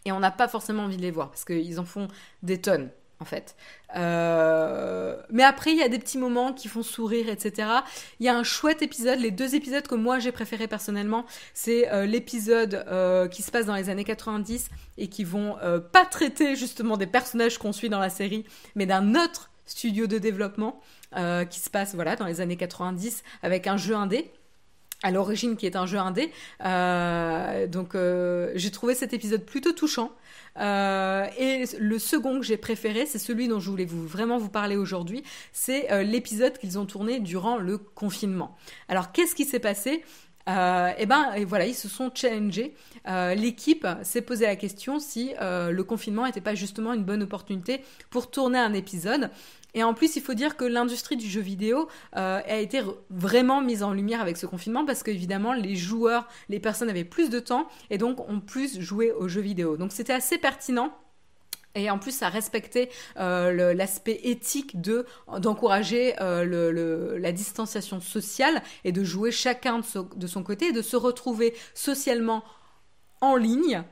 [0.03, 2.09] Et on n'a pas forcément envie de les voir, parce qu'ils en font
[2.43, 2.89] des tonnes,
[3.19, 3.55] en fait.
[3.95, 7.67] Euh, mais après, il y a des petits moments qui font sourire, etc.
[8.19, 11.91] Il y a un chouette épisode, les deux épisodes que moi j'ai préférés personnellement, c'est
[11.91, 12.85] euh, l'épisode
[13.31, 15.57] qui se passe dans les années 90 et qui vont
[15.91, 18.45] pas traiter justement des personnages qu'on suit dans la série,
[18.75, 20.81] mais d'un autre studio de développement
[21.49, 24.31] qui se passe voilà dans les années 90 avec un jeu indé.
[25.01, 26.31] à l'origine qui est un jeu indé.
[26.65, 30.11] Euh, donc euh, j'ai trouvé cet épisode plutôt touchant.
[30.59, 34.75] Euh, et le second que j'ai préféré, c'est celui dont je voulais vraiment vous parler
[34.75, 35.23] aujourd'hui.
[35.53, 38.55] C'est euh, l'épisode qu'ils ont tourné durant le confinement.
[38.87, 40.03] Alors qu'est-ce qui s'est passé?
[40.47, 42.73] Euh, et ben et voilà, ils se sont challengés.
[43.07, 47.81] Euh, L'équipe s'est posé la question si le confinement n'était pas justement une bonne opportunité
[48.09, 49.29] pour tourner un épisode.
[49.73, 53.61] Et en plus, il faut dire que l'industrie du jeu vidéo euh, a été vraiment
[53.61, 57.39] mise en lumière avec ce confinement parce qu'évidemment, les joueurs, les personnes avaient plus de
[57.39, 59.77] temps et donc ont plus joué aux jeux vidéo.
[59.77, 60.93] Donc c'était assez pertinent.
[61.75, 65.05] Et en plus, ça respectait euh, l'aspect éthique de
[65.37, 69.81] d'encourager euh, la distanciation sociale et de jouer chacun
[70.15, 72.43] de son côté et de se retrouver socialement
[73.21, 73.83] en ligne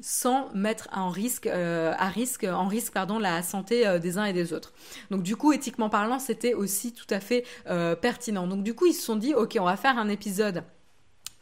[0.00, 4.24] sans mettre en risque, euh, à risque, en risque pardon, la santé euh, des uns
[4.24, 4.72] et des autres.
[5.10, 8.46] Donc du coup, éthiquement parlant, c'était aussi tout à fait euh, pertinent.
[8.46, 10.64] Donc du coup, ils se sont dit, ok, on va faire un épisode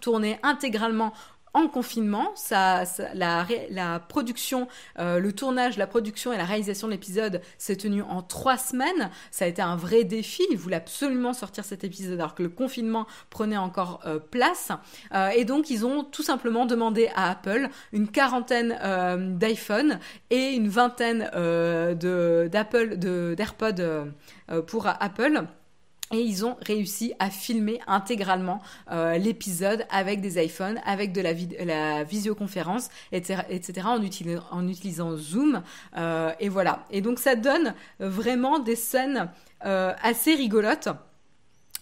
[0.01, 1.13] tourné intégralement
[1.55, 2.85] en confinement, ça,
[3.15, 8.23] la, production, euh, le tournage, la production et la réalisation de l'épisode s'est tenu en
[8.23, 9.11] trois semaines.
[9.31, 10.43] Ça a été un vrai défi.
[10.51, 14.71] Ils voulaient absolument sortir cet épisode alors que le confinement prenait encore euh, place.
[15.15, 19.99] Euh, et donc, ils ont tout simplement demandé à Apple une quarantaine euh, d'iPhone
[20.31, 21.31] et une vingtaine
[22.51, 24.13] d'Apple, d'AirPods
[24.67, 25.45] pour Apple
[26.13, 28.61] et ils ont réussi à filmer intégralement
[28.91, 33.87] euh, l'épisode avec des iPhones, avec de la, visioconférence, etc., etc.,
[34.51, 35.63] en utilisant Zoom.
[35.97, 36.85] Euh, et voilà.
[36.91, 39.31] Et donc ça donne vraiment des scènes
[39.65, 40.89] euh, assez rigolotes.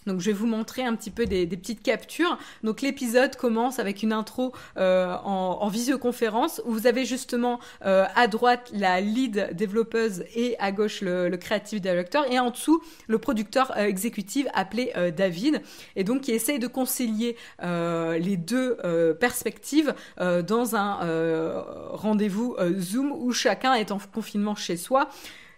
[0.07, 2.37] Donc je vais vous montrer un petit peu des, petites captures.
[2.63, 8.05] Donc l'épisode commence avec une intro euh, en, en, visioconférence où vous avez justement euh,
[8.15, 12.81] à droite la lead développeuse et à gauche le, le creative director et en dessous
[13.07, 15.61] le producteur euh, exécutif appelé David
[15.95, 18.77] et donc qui essaye de concilier les deux
[19.19, 25.09] perspectives dans un rendez-vous Zoom où chacun est en confinement chez soi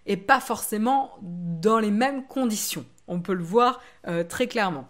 [0.05, 2.85] et pas forcément dans les mêmes conditions.
[3.07, 4.87] On peut le voir euh, très clairement.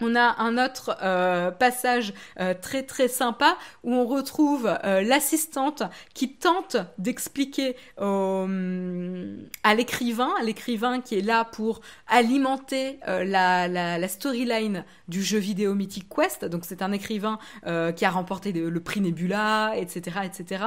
[0.00, 5.84] On a un autre euh, passage euh, très très sympa où on retrouve l'assistante
[6.14, 15.38] qui tente d'expliquer à l'écrivain, l'écrivain qui est là pour alimenter la storyline du jeu
[15.38, 16.44] vidéo Mythic Quest.
[16.44, 20.64] Donc c'est un écrivain qui a remporté le, le, prix Nebula, etc., etc.,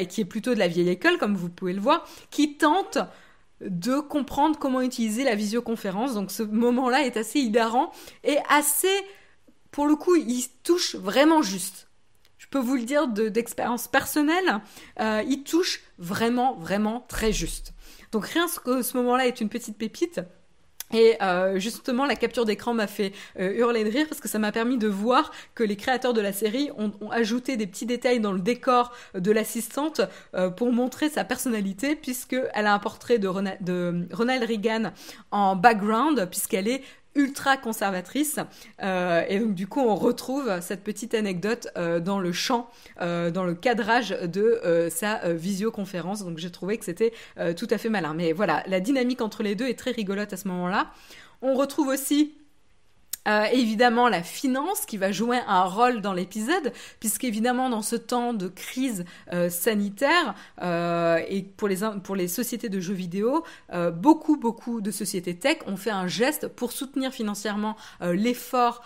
[0.00, 2.98] et qui est plutôt de la vieille école, comme vous pouvez le voir, qui tente
[3.60, 6.14] de comprendre comment utiliser la visioconférence.
[6.14, 7.90] Donc ce moment-là est assez hilarant
[8.24, 9.02] et assez,
[9.70, 11.88] pour le coup, il touche vraiment juste.
[12.38, 14.60] Je peux vous le dire d'expérience de, personnelle,
[15.00, 17.72] euh, il touche vraiment, vraiment très juste.
[18.12, 20.20] Donc rien que ce moment-là est une petite pépite.
[20.92, 24.38] Et euh, justement, la capture d'écran m'a fait euh, hurler de rire parce que ça
[24.38, 28.20] m'a permis de voir que les créateurs de la série ont, ajouté des petits détails
[28.20, 30.00] dans le décor de l'assistante
[30.34, 34.92] euh, pour montrer sa personnalité, puisqu'elle a un portrait de Ronald Reagan
[35.30, 36.82] en background, puisqu'elle est
[37.16, 38.38] ultra conservatrice.
[38.82, 43.30] Euh, et donc du coup, on retrouve cette petite anecdote euh, dans le champ, euh,
[43.30, 46.24] dans le cadrage de sa visioconférence.
[46.24, 47.12] Donc j'ai trouvé que c'était
[47.56, 48.14] tout à fait malin.
[48.14, 50.90] Mais voilà, la dynamique entre les deux est très rigolote à ce moment-là.
[51.42, 52.34] On retrouve aussi
[53.26, 58.32] euh, évidemment, la finance qui va jouer un rôle dans l'épisode, puisqu'évidemment, dans ce temps
[58.34, 63.44] de crise euh, sanitaire euh, et pour les, pour les sociétés de jeux vidéo,
[63.92, 68.82] beaucoup, beaucoup de sociétés tech ont fait un geste pour soutenir financièrement l'effort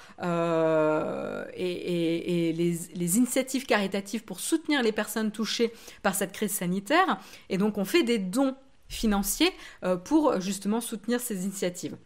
[1.54, 5.72] et, les, initiatives caritatives pour soutenir les personnes touchées
[6.02, 7.18] par cette crise sanitaire.
[7.48, 8.54] Et donc, on fait des dons
[8.88, 9.52] financiers
[10.04, 11.96] pour justement soutenir ces initiatives.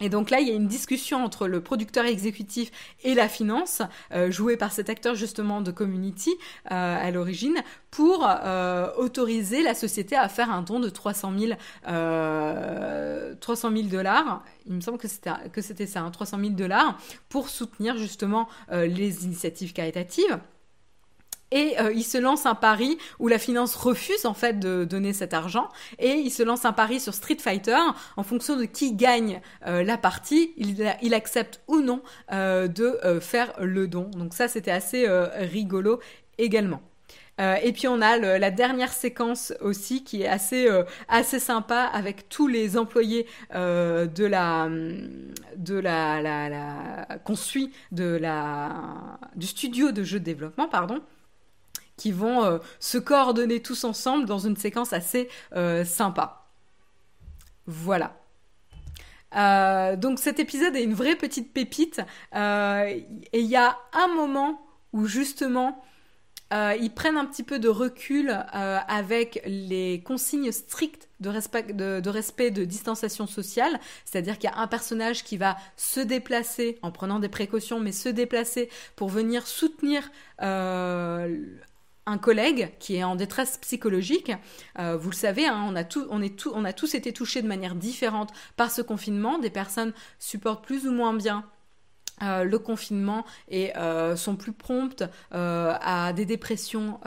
[0.00, 2.72] Et donc là, il y a une discussion entre le producteur exécutif
[3.04, 3.80] et la finance,
[4.12, 6.30] euh, jouée par cet acteur justement de Community
[6.72, 11.52] euh, à l'origine, pour euh, autoriser la société à faire un don de 300 000,
[11.86, 14.42] euh, 300 000 dollars.
[14.66, 18.48] Il me semble que c'était que c'était ça, hein, 300 000 dollars pour soutenir justement
[18.70, 20.38] les initiatives caritatives
[21.54, 25.12] et euh, il se lance un pari où la finance refuse en fait de donner
[25.12, 27.78] cet argent et il se lance un pari sur Street Fighter
[28.16, 32.02] en fonction de qui gagne euh, la partie, il, accepte ou non
[32.32, 34.10] euh, de faire le don.
[34.16, 36.00] Donc ça c'était assez rigolo
[36.38, 36.82] également.
[37.38, 40.68] Et puis on a la dernière séquence aussi qui est assez
[41.08, 44.68] assez sympa avec tous les employés de la
[45.56, 51.00] de la, qu'on suit de la du studio de jeux de développement pardon
[51.96, 56.46] qui vont euh, se coordonner tous ensemble dans une séquence assez euh, sympa.
[57.66, 58.14] Voilà.
[59.96, 62.00] donc cet épisode est une vraie petite pépite.
[62.34, 64.60] et il y a un moment
[64.92, 65.82] où justement
[66.52, 71.72] euh, ils prennent un petit peu de recul euh, avec les consignes strictes de respect
[71.72, 76.78] de, respect de distanciation sociale, c'est-à-dire qu'il y a un personnage qui va se déplacer
[76.82, 80.10] en prenant des précautions, mais se déplacer pour venir soutenir
[80.42, 81.44] euh,
[82.06, 84.32] un collègue qui est en détresse psychologique.
[84.76, 85.72] vous le savez, hein,
[86.10, 89.38] on, a tous été touchés de manière différente par ce confinement.
[89.38, 91.44] Des personnes supportent plus ou moins bien
[92.22, 95.02] euh, le confinement et euh, sont plus promptes
[95.34, 97.00] euh, à des dépressions,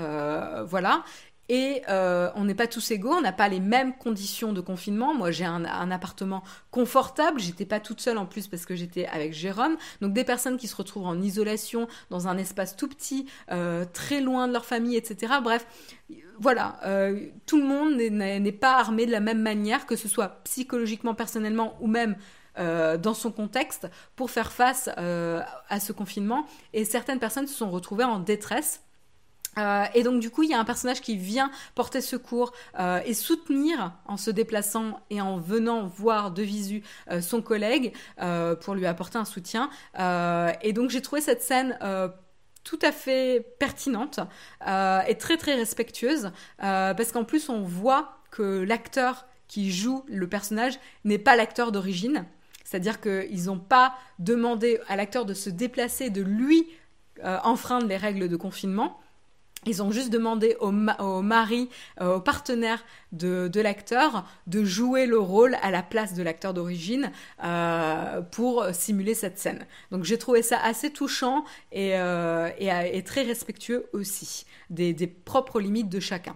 [0.66, 1.04] voilà.
[1.50, 5.14] Et on n'est pas tous égaux, on n'a pas les mêmes conditions de confinement.
[5.14, 9.34] Moi, j'ai un, appartement confortable, j'étais pas toute seule en plus parce que j'étais avec
[9.34, 9.78] Jérôme.
[10.02, 13.28] Donc des personnes qui se retrouvent en isolation dans un espace tout petit,
[13.94, 15.34] très loin de leur famille, etc.
[15.42, 15.66] Bref,
[16.40, 16.80] voilà,
[17.46, 21.78] tout le monde n'est pas armé de la même manière, que ce soit psychologiquement, personnellement
[21.80, 22.16] ou même
[22.60, 26.48] euh, dans son contexte pour faire face euh, à ce confinement.
[26.74, 28.82] Et certaines personnes se sont retrouvées en détresse.
[29.58, 32.52] Euh, et donc du coup, il y a un personnage qui vient porter secours
[33.06, 36.84] et soutenir en se déplaçant et en venant voir de visu
[37.22, 37.94] son collègue
[38.62, 39.70] pour lui apporter un soutien.
[39.98, 41.78] et donc j'ai trouvé cette scène
[42.64, 44.20] tout à fait pertinente
[44.62, 50.80] et très très respectueuse parce qu'en plus on voit que l'acteur qui joue le personnage
[51.04, 52.26] n'est pas l'acteur d'origine.
[52.64, 56.68] C'est-à-dire qu'ils n'ont pas demandé à l'acteur de se déplacer, de lui
[57.24, 59.00] euh, enfreindre les règles de confinement.
[59.68, 61.70] Ils ont juste demandé au, mari,
[62.02, 67.12] euh, au partenaire de, l'acteur, de jouer le rôle à la place de l'acteur d'origine
[67.44, 69.66] euh, pour simuler cette scène.
[69.92, 71.94] Donc j'ai trouvé ça assez touchant et,
[73.06, 76.36] très respectueux aussi des propres limites de chacun.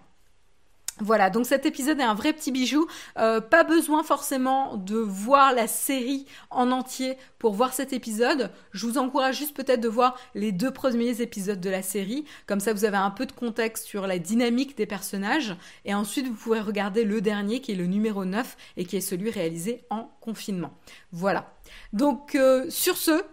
[1.01, 2.85] Voilà, donc cet épisode est un vrai petit bijou.
[3.17, 8.51] Euh, pas besoin forcément de voir la série en entier pour voir cet épisode.
[8.71, 12.25] Je vous encourage juste peut-être de voir les deux premiers épisodes de la série.
[12.45, 15.55] Comme ça, vous avez un peu de contexte sur la dynamique des personnages.
[15.85, 19.01] Et ensuite, vous pourrez regarder le dernier qui est le numéro 9 et qui est
[19.01, 20.77] celui réalisé en confinement.
[21.11, 21.51] Voilà.
[21.93, 23.23] Donc, euh, sur ce,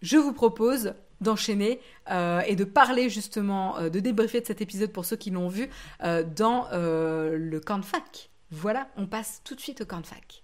[0.00, 4.92] je vous propose d'enchaîner euh, et de parler justement, euh, de débriefer de cet épisode
[4.92, 5.68] pour ceux qui l'ont vu
[6.02, 8.30] euh, dans le camp de fac.
[8.50, 10.42] Voilà, on passe tout de suite au camp de fac.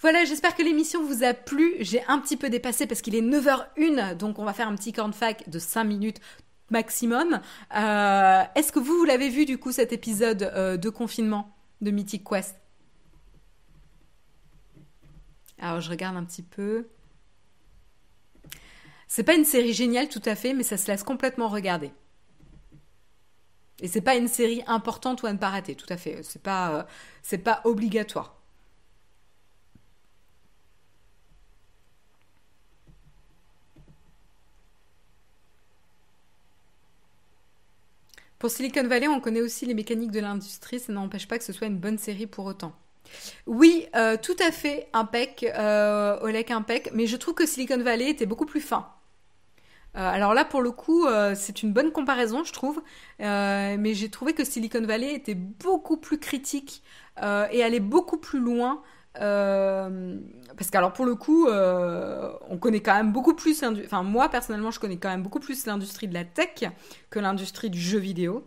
[0.00, 1.76] Voilà, j'espère que l'émission vous a plu.
[1.80, 4.92] J'ai un petit peu dépassé parce qu'il est 9h01, donc on va faire un petit
[4.92, 6.20] camp de fac de 5 minutes
[6.74, 7.40] maximum.
[7.76, 11.90] Euh, est-ce que vous, vous l'avez vu du coup cet épisode euh, de confinement de
[11.90, 12.56] Mythic Quest?
[15.58, 16.88] Alors je regarde un petit peu.
[19.06, 21.92] C'est pas une série géniale tout à fait, mais ça se laisse complètement regarder.
[23.80, 26.22] Et c'est pas une série importante ou à ne pas rater, tout à fait.
[26.22, 26.82] C'est pas, euh,
[27.22, 28.43] c'est pas obligatoire.
[38.44, 41.54] Pour Silicon Valley, on connaît aussi les mécaniques de l'industrie, ça n'empêche pas que ce
[41.54, 42.74] soit une bonne série pour autant.
[43.46, 48.10] Oui, euh, tout à fait, impec, euh, Olek impec, mais je trouve que Silicon Valley
[48.10, 48.86] était beaucoup plus fin.
[49.96, 52.82] Euh, alors là, pour le coup, euh, c'est une bonne comparaison, je trouve,
[53.18, 56.82] mais j'ai trouvé que Silicon Valley était beaucoup plus critique
[57.16, 58.82] et allait beaucoup plus loin
[59.20, 60.18] euh,
[60.56, 64.70] parce qu'alors pour le coup, euh, on connaît quand même beaucoup plus, enfin moi personnellement,
[64.70, 66.64] je connais quand même beaucoup plus l'industrie de la tech
[67.10, 68.44] que l'industrie du jeu vidéo.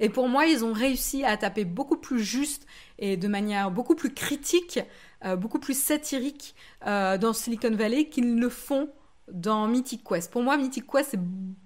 [0.00, 2.66] Et pour moi, ils ont réussi à taper beaucoup plus juste
[2.98, 4.80] et de manière beaucoup plus critique,
[5.24, 6.54] euh, beaucoup plus satirique
[6.84, 8.88] dans Silicon Valley qu'ils le font
[9.30, 10.32] dans Mythic Quest.
[10.32, 11.16] Pour moi, Mythic Quest,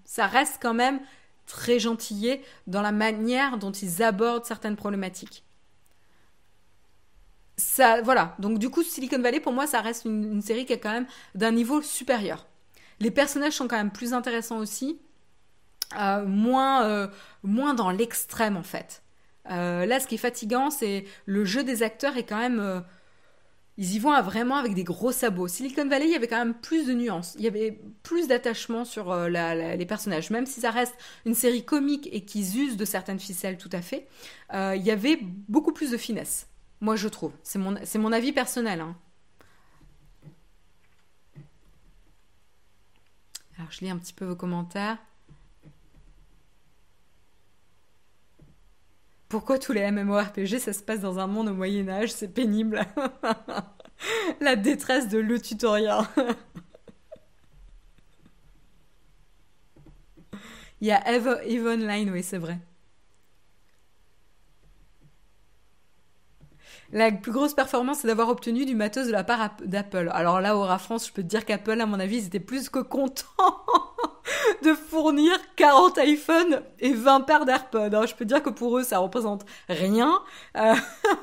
[0.05, 1.01] ça reste quand même
[1.47, 5.46] très gentillé dans la manière dont ils abordent certaines problématiques
[7.57, 8.35] ça, voilà.
[8.39, 11.07] Donc du coup, Silicon Valley, pour moi, ça reste une, série qui est quand même
[11.35, 12.47] d'un niveau supérieur.
[13.01, 14.99] Les personnages sont quand même plus intéressants aussi,
[15.99, 17.09] euh, moins, euh,
[17.43, 19.03] moins dans l'extrême en fait.
[19.51, 22.83] Euh, là, ce qui est fatigant, c'est le jeu des acteurs est quand même
[23.79, 25.49] ils y vont vraiment avec des gros sabots.
[25.49, 27.35] Silicon Valley, il y avait quand même plus de nuances.
[27.39, 30.31] Il y avait plus d'attachement sur les personnages.
[30.31, 30.95] Même si ça reste
[31.27, 34.09] une série comique et qu'ils usent de certaines ficelles tout à fait,
[34.55, 36.49] il y avait beaucoup plus de finesse.
[36.81, 37.33] Moi, je trouve.
[37.43, 38.81] C'est mon, mon avis personnel.
[38.81, 38.97] Hein.
[43.59, 44.99] Alors, je lis un petit peu vos commentaires.
[49.29, 52.87] Pourquoi tous les MMORPG, ça se passe dans un monde au Moyen Âge C'est pénible.
[54.41, 55.97] La détresse de le tutoriel.
[60.81, 62.59] Il y a Eve Online, oui, c'est vrai.
[66.93, 70.11] La plus grosse performance, c'est d'avoir obtenu du matos de la part d'Apple.
[70.12, 72.68] Alors là, Aura France, je peux te dire qu'Apple, à mon avis, ils étaient plus
[72.68, 73.24] que contents
[74.62, 77.95] de fournir 40 iPhones et 20 paires d'AirPods.
[77.95, 78.07] Hein.
[78.07, 80.22] Je peux dire que pour eux, ça représente rien.
[80.57, 80.74] Euh,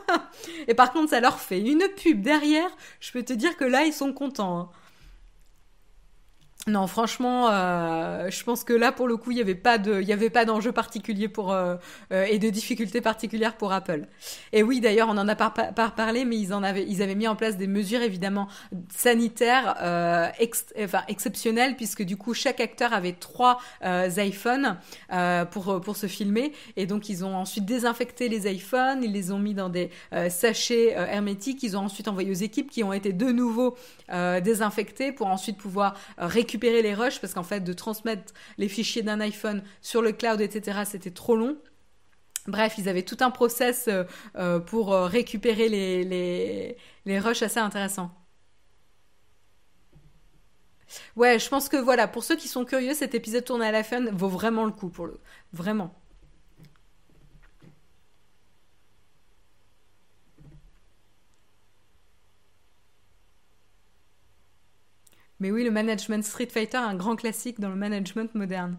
[0.67, 2.69] et par contre, ça leur fait une pub derrière.
[2.99, 4.59] Je peux te dire que là, ils sont contents.
[4.59, 4.69] Hein.
[6.65, 9.99] Non, franchement, euh, je pense que là, pour le coup, il n'y avait pas de,
[9.99, 11.75] il y avait pas d'enjeu particulier pour euh,
[12.13, 14.07] euh, et de difficultés particulières pour Apple.
[14.53, 17.27] Et oui, d'ailleurs, on en a pas, parlé, mais ils en avaient, ils avaient mis
[17.27, 18.47] en place des mesures évidemment
[18.95, 19.75] sanitaires,
[20.79, 24.77] enfin exceptionnelles, puisque du coup, chaque acteur avait trois iPhones
[25.51, 29.39] pour pour se filmer, et donc ils ont ensuite désinfecté les iPhones, ils les ont
[29.39, 29.89] mis dans des
[30.29, 33.75] sachets hermétiques, ils ont ensuite envoyé aux équipes qui ont été de nouveau
[34.09, 39.01] désinfectés pour ensuite pouvoir récupérer récupérer les rushs parce qu'en fait, de transmettre les fichiers
[39.01, 41.57] d'un iPhone sur le cloud, etc., c'était trop long.
[42.45, 44.03] Bref, ils avaient tout un process euh,
[44.35, 48.11] euh, pour euh, récupérer les, les, les rushs assez intéressants.
[51.15, 53.83] Ouais, je pense que voilà, pour ceux qui sont curieux, cet épisode tourné à la
[53.83, 55.19] fin vaut vraiment le coup pour le.
[55.53, 55.95] Vraiment.
[65.43, 68.77] Mais oui, le management Street Fighter, un grand classique dans le management moderne.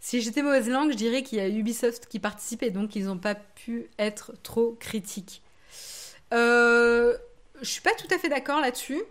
[0.00, 3.04] Si j'étais mauvaise langue, je dirais qu'il y a Ubisoft qui participe et donc ils
[3.04, 5.42] n'ont pas pu être trop critiques.
[6.32, 7.16] Euh,
[7.60, 9.02] je suis pas tout à fait d'accord là-dessus.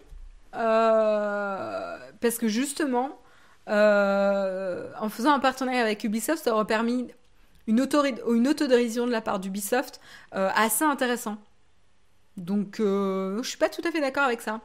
[0.56, 3.20] Euh, parce que justement,
[3.70, 7.08] euh, en faisant un partenariat avec Ubisoft, ça aurait permis
[7.68, 10.00] une, une autodérision de la part d'Ubisoft
[10.36, 11.38] euh, assez intéressant.
[12.38, 14.62] Donc, je suis pas tout à fait d'accord avec ça.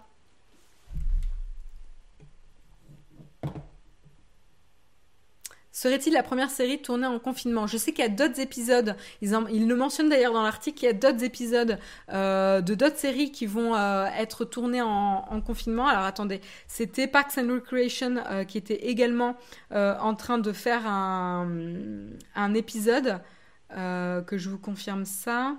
[5.83, 7.67] Serait-il la première série tournée en confinement?
[7.67, 10.89] Je sais qu'il y a d'autres épisodes, ils, le mentionnent d'ailleurs dans l'article, il y
[10.89, 11.77] a d'autres épisodes
[12.13, 15.89] euh, de d'autres séries qui vont euh, être tournées en, confinement.
[15.89, 19.37] Alors attendez, c'était Parks and Recreation euh, qui était également
[19.73, 23.19] en train de faire un épisode,
[23.71, 25.57] que je vous confirme ça.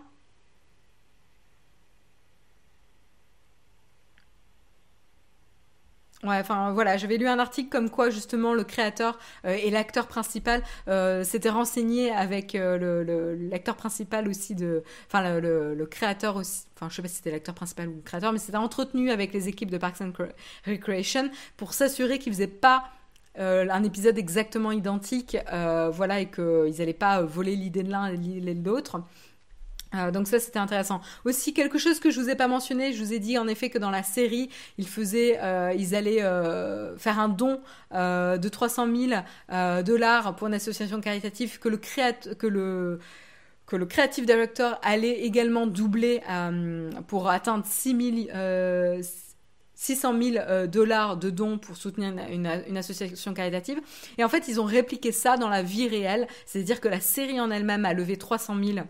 [6.24, 10.07] Ouais, enfin voilà, j'avais lu un article comme quoi justement le créateur euh, et l'acteur
[10.07, 16.88] principal euh, s'étaient renseignés avec euh, l'acteur principal aussi de, enfin le, créateur aussi, enfin
[16.89, 19.49] je sais pas si c'était l'acteur principal ou le créateur, mais c'était entretenu avec les
[19.49, 20.13] équipes de Parks and
[20.65, 22.86] Recreation pour s'assurer qu'ils faisaient pas
[23.36, 28.53] un épisode exactement identique, voilà, et qu'ils n'allaient pas voler l'idée de l'un et l'idée
[28.53, 29.01] de l'autre.
[29.95, 31.01] Euh, donc ça c'était intéressant.
[31.25, 33.69] Aussi quelque chose que je vous ai pas mentionné, je vous ai dit en effet
[33.69, 38.87] que dans la série ils faisaient, euh, ils allaient euh, faire un don de 300
[39.49, 41.69] 000 dollars pour une association caritative que
[42.47, 42.99] le
[43.85, 46.21] creative director allait également doubler
[47.07, 48.29] pour atteindre 6
[49.75, 53.81] 600 000 dollars de dons pour soutenir une, une, association caritative.
[54.17, 57.41] Et en fait, ils ont répliqué ça dans la vie réelle, c'est-à-dire que la série
[57.41, 58.85] en elle-même a levé 300 000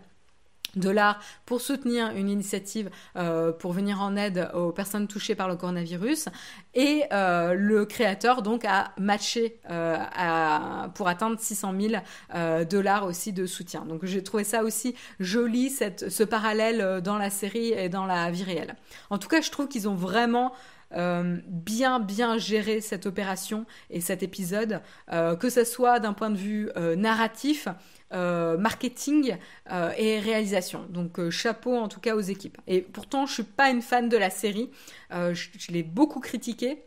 [0.76, 5.56] dollars pour soutenir une initiative euh, pour venir en aide aux personnes touchées par le
[5.56, 6.28] coronavirus.
[6.74, 9.98] Et euh, le créateur donc a matché euh,
[10.94, 13.84] pour atteindre 600 000 dollars aussi de soutien.
[13.84, 18.30] Donc j'ai trouvé ça aussi joli cette, ce parallèle dans la série et dans la
[18.30, 18.74] vie réelle.
[19.10, 20.52] En tout cas je trouve qu'ils ont vraiment
[20.96, 26.70] bien bien géré cette opération et cet épisode, que ce soit d'un point de vue
[26.96, 27.68] narratif,
[28.14, 29.36] euh, marketing
[29.72, 30.86] euh, et réalisation.
[30.88, 32.58] Donc euh, chapeau en tout cas aux équipes.
[32.68, 34.70] Et pourtant, je suis pas une fan de la série.
[35.10, 36.82] je, l'ai beaucoup critiqué.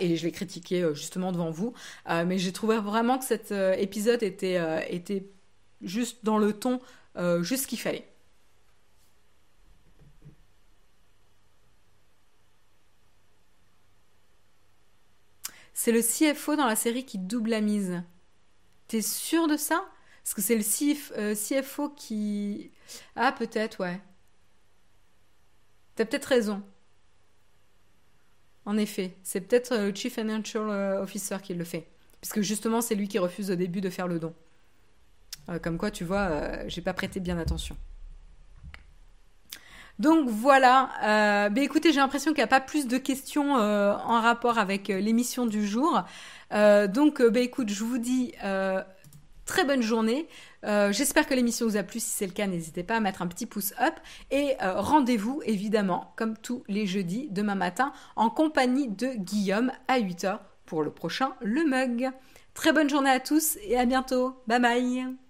[0.00, 1.72] et je l'ai critiqué justement devant vous.
[2.08, 4.58] mais j'ai trouvé vraiment que cet épisode était,
[4.92, 5.24] était
[5.82, 6.80] juste dans le ton,
[7.42, 8.06] juste ce qu'il fallait.
[15.74, 18.02] C'est le CFO dans la série qui double la mise.
[18.88, 19.84] T'es sûr de ça?
[20.28, 22.70] Parce que c'est le CFO euh, qui...
[23.16, 23.98] Ah, peut-être, ouais.
[25.94, 26.62] T'as peut-être raison.
[28.66, 31.88] En effet, c'est peut-être euh, le Chief Financial euh, Officer qui le fait.
[32.20, 34.34] Puisque justement, c'est lui qui refuse au début de faire le don.
[35.62, 37.78] comme quoi, tu vois, j'ai pas prêté bien attention.
[39.98, 43.94] Donc voilà, euh, ben écoutez, j'ai l'impression qu'il n'y a pas plus de questions euh,
[43.94, 46.04] en rapport avec euh, l'émission du jour.
[46.52, 48.32] donc ben écoute, je vous dis
[49.48, 50.28] très bonne journée.
[50.62, 51.98] J'espère que l'émission vous a plu.
[51.98, 53.94] Si c'est le cas, n'hésitez pas à mettre un petit pouce up.
[54.30, 60.38] Et rendez-vous évidemment, comme tous les jeudis, demain matin, en compagnie de Guillaume à 8h
[60.66, 62.10] pour le prochain Le Mug.
[62.54, 64.36] Très bonne journée à tous et à bientôt.
[64.46, 65.27] Bye bye